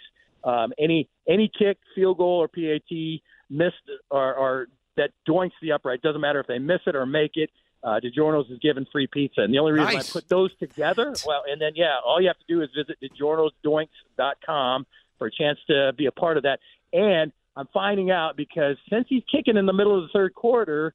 um, 0.44 0.72
any 0.78 1.08
any 1.28 1.50
kick, 1.58 1.78
field 1.94 2.18
goal, 2.18 2.38
or 2.38 2.48
PAT 2.48 3.20
missed 3.50 3.76
or, 4.10 4.34
or 4.34 4.66
that 4.96 5.10
doinks 5.28 5.52
the 5.60 5.72
upright 5.72 6.02
doesn't 6.02 6.20
matter 6.20 6.40
if 6.40 6.46
they 6.46 6.58
miss 6.58 6.80
it 6.86 6.94
or 6.94 7.06
make 7.06 7.32
it. 7.34 7.50
Uh, 7.82 8.00
DiGiorno's 8.00 8.50
is 8.50 8.58
giving 8.62 8.86
free 8.90 9.06
pizza, 9.06 9.42
and 9.42 9.52
the 9.52 9.58
only 9.58 9.72
reason 9.72 9.92
nice. 9.92 10.10
I 10.10 10.12
put 10.12 10.28
those 10.28 10.50
together, 10.58 11.14
well, 11.26 11.42
and 11.46 11.60
then 11.60 11.72
yeah, 11.74 11.96
all 12.02 12.18
you 12.18 12.28
have 12.28 12.38
to 12.38 12.46
do 12.48 12.62
is 12.62 12.70
visit 12.74 12.96
DiGiorno'sDoinks.com 13.02 14.86
for 15.18 15.26
a 15.26 15.30
chance 15.30 15.58
to 15.66 15.92
be 15.92 16.06
a 16.06 16.12
part 16.12 16.38
of 16.38 16.44
that. 16.44 16.60
And 16.94 17.30
I'm 17.56 17.68
finding 17.74 18.10
out 18.10 18.36
because 18.36 18.76
since 18.88 19.06
he's 19.08 19.22
kicking 19.30 19.56
in 19.56 19.66
the 19.66 19.72
middle 19.72 19.96
of 19.96 20.02
the 20.02 20.08
third 20.14 20.34
quarter, 20.34 20.94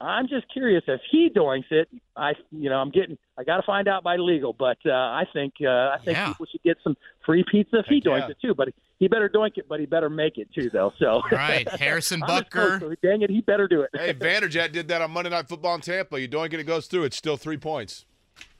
I'm 0.00 0.28
just 0.28 0.50
curious 0.50 0.82
if 0.86 1.00
he 1.10 1.28
doinks 1.28 1.70
it. 1.70 1.88
I, 2.16 2.32
you 2.50 2.70
know, 2.70 2.76
I'm 2.76 2.90
getting. 2.90 3.18
I 3.36 3.44
got 3.44 3.58
to 3.58 3.62
find 3.62 3.86
out 3.86 4.02
by 4.02 4.16
legal, 4.16 4.54
but 4.54 4.78
uh, 4.86 4.92
I 4.92 5.24
think 5.32 5.54
uh, 5.62 5.68
I 5.68 5.98
think 6.02 6.16
yeah. 6.16 6.28
people 6.28 6.46
should 6.50 6.62
get 6.62 6.78
some 6.82 6.96
free 7.26 7.44
pizza 7.50 7.80
if 7.80 7.86
he 7.86 8.00
doinks 8.00 8.20
yeah. 8.20 8.30
it 8.30 8.36
too. 8.40 8.54
But 8.54 8.70
he 8.98 9.08
better 9.08 9.28
doink 9.28 9.58
it, 9.58 9.68
but 9.68 9.78
he 9.78 9.86
better 9.86 10.08
make 10.08 10.38
it 10.38 10.48
too, 10.54 10.70
though. 10.70 10.92
So 10.98 11.06
All 11.06 11.24
right, 11.30 11.68
Harrison 11.78 12.20
Butker. 12.22 12.80
so 12.80 12.94
dang 13.02 13.20
it, 13.22 13.30
he 13.30 13.42
better 13.42 13.68
do 13.68 13.82
it. 13.82 13.90
hey, 13.92 14.14
Vanderjagt 14.14 14.72
did 14.72 14.88
that 14.88 15.02
on 15.02 15.10
Monday 15.10 15.30
Night 15.30 15.48
Football 15.48 15.74
in 15.74 15.80
Tampa. 15.82 16.18
You 16.18 16.28
doink 16.28 16.54
it, 16.54 16.60
it 16.60 16.64
goes 16.64 16.86
through. 16.86 17.04
It's 17.04 17.16
still 17.16 17.36
three 17.36 17.58
points. 17.58 18.06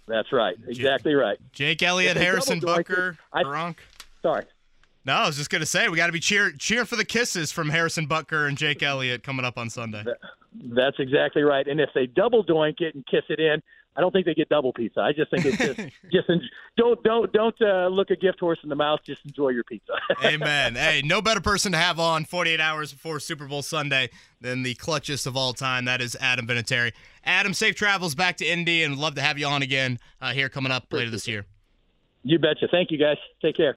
That's 0.07 0.33
right. 0.33 0.57
Exactly 0.67 1.15
right. 1.15 1.39
Jake 1.53 1.83
Elliott, 1.83 2.17
Harrison 2.17 2.61
Butker, 2.61 3.17
I, 3.33 3.45
Gronk. 3.45 3.77
Sorry. 4.23 4.45
No, 5.05 5.15
I 5.15 5.27
was 5.27 5.37
just 5.37 5.51
gonna 5.51 5.67
say 5.67 5.89
we 5.89 5.97
got 5.97 6.07
to 6.07 6.13
be 6.13 6.21
cheer 6.21 6.53
cheer 6.53 6.85
for 6.85 6.97
the 6.97 7.05
kisses 7.05 7.51
from 7.51 7.71
Harrison 7.71 8.07
Butker 8.07 8.47
and 8.47 8.59
Jake 8.59 8.83
Elliott 8.83 9.23
coming 9.23 9.45
up 9.45 9.57
on 9.57 9.71
Sunday. 9.71 10.05
That's 10.53 10.97
exactly 10.99 11.43
right. 11.43 11.67
And 11.67 11.81
if 11.81 11.91
they 11.95 12.07
double 12.07 12.45
doink 12.45 12.81
it 12.81 12.95
and 12.95 13.07
kiss 13.07 13.23
it 13.29 13.41
in, 13.41 13.63
I 13.97 14.01
don't 14.01 14.13
think 14.13 14.25
they 14.25 14.35
get 14.35 14.49
double 14.49 14.73
pizza. 14.73 15.01
I 15.01 15.13
just 15.13 15.31
think 15.31 15.45
it's 15.47 15.57
just 15.57 15.79
just 16.13 16.31
en- 16.31 16.49
don't 16.77 17.03
don't 17.03 17.33
don't 17.33 17.55
uh, 17.61 17.89
look 17.89 18.11
a 18.11 18.17
gift 18.17 18.41
horse 18.41 18.59
in 18.63 18.69
the 18.69 18.77
mouth. 18.77 19.01
Just 19.05 19.25
enjoy 19.25 19.51
your 19.51 19.65
pizza. 19.65 19.93
Amen. 20.25 20.75
Hey, 20.75 21.03
no 21.05 21.21
better 21.21 21.41
person 21.41 21.73
to 21.73 21.79
have 21.79 21.99
on 21.99 22.25
48 22.25 22.61
hours 22.61 22.93
before 22.93 23.21
Super 23.21 23.47
Bowl 23.47 23.63
Sunday 23.63 24.11
than 24.41 24.63
the 24.63 24.75
clutchest 24.77 25.27
of 25.27 25.37
all 25.37 25.53
time. 25.53 25.87
That 25.87 26.01
is 26.01 26.17
Adam 26.21 26.47
Vinatieri. 26.47 26.93
Adam, 27.25 27.53
safe 27.53 27.75
travels 27.75 28.15
back 28.15 28.37
to 28.39 28.47
Indy, 28.47 28.83
and 28.83 28.97
love 28.97 29.17
to 29.17 29.23
have 29.23 29.39
you 29.39 29.47
on 29.47 29.63
again 29.63 29.99
uh, 30.21 30.33
here 30.33 30.49
coming 30.49 30.73
up 30.73 30.93
later 30.93 31.11
this 31.11 31.27
year. 31.27 31.47
You 32.23 32.39
betcha. 32.39 32.69
Thank 32.71 32.91
you, 32.91 32.99
guys. 32.99 33.17
Take 33.43 33.57
care. 33.57 33.77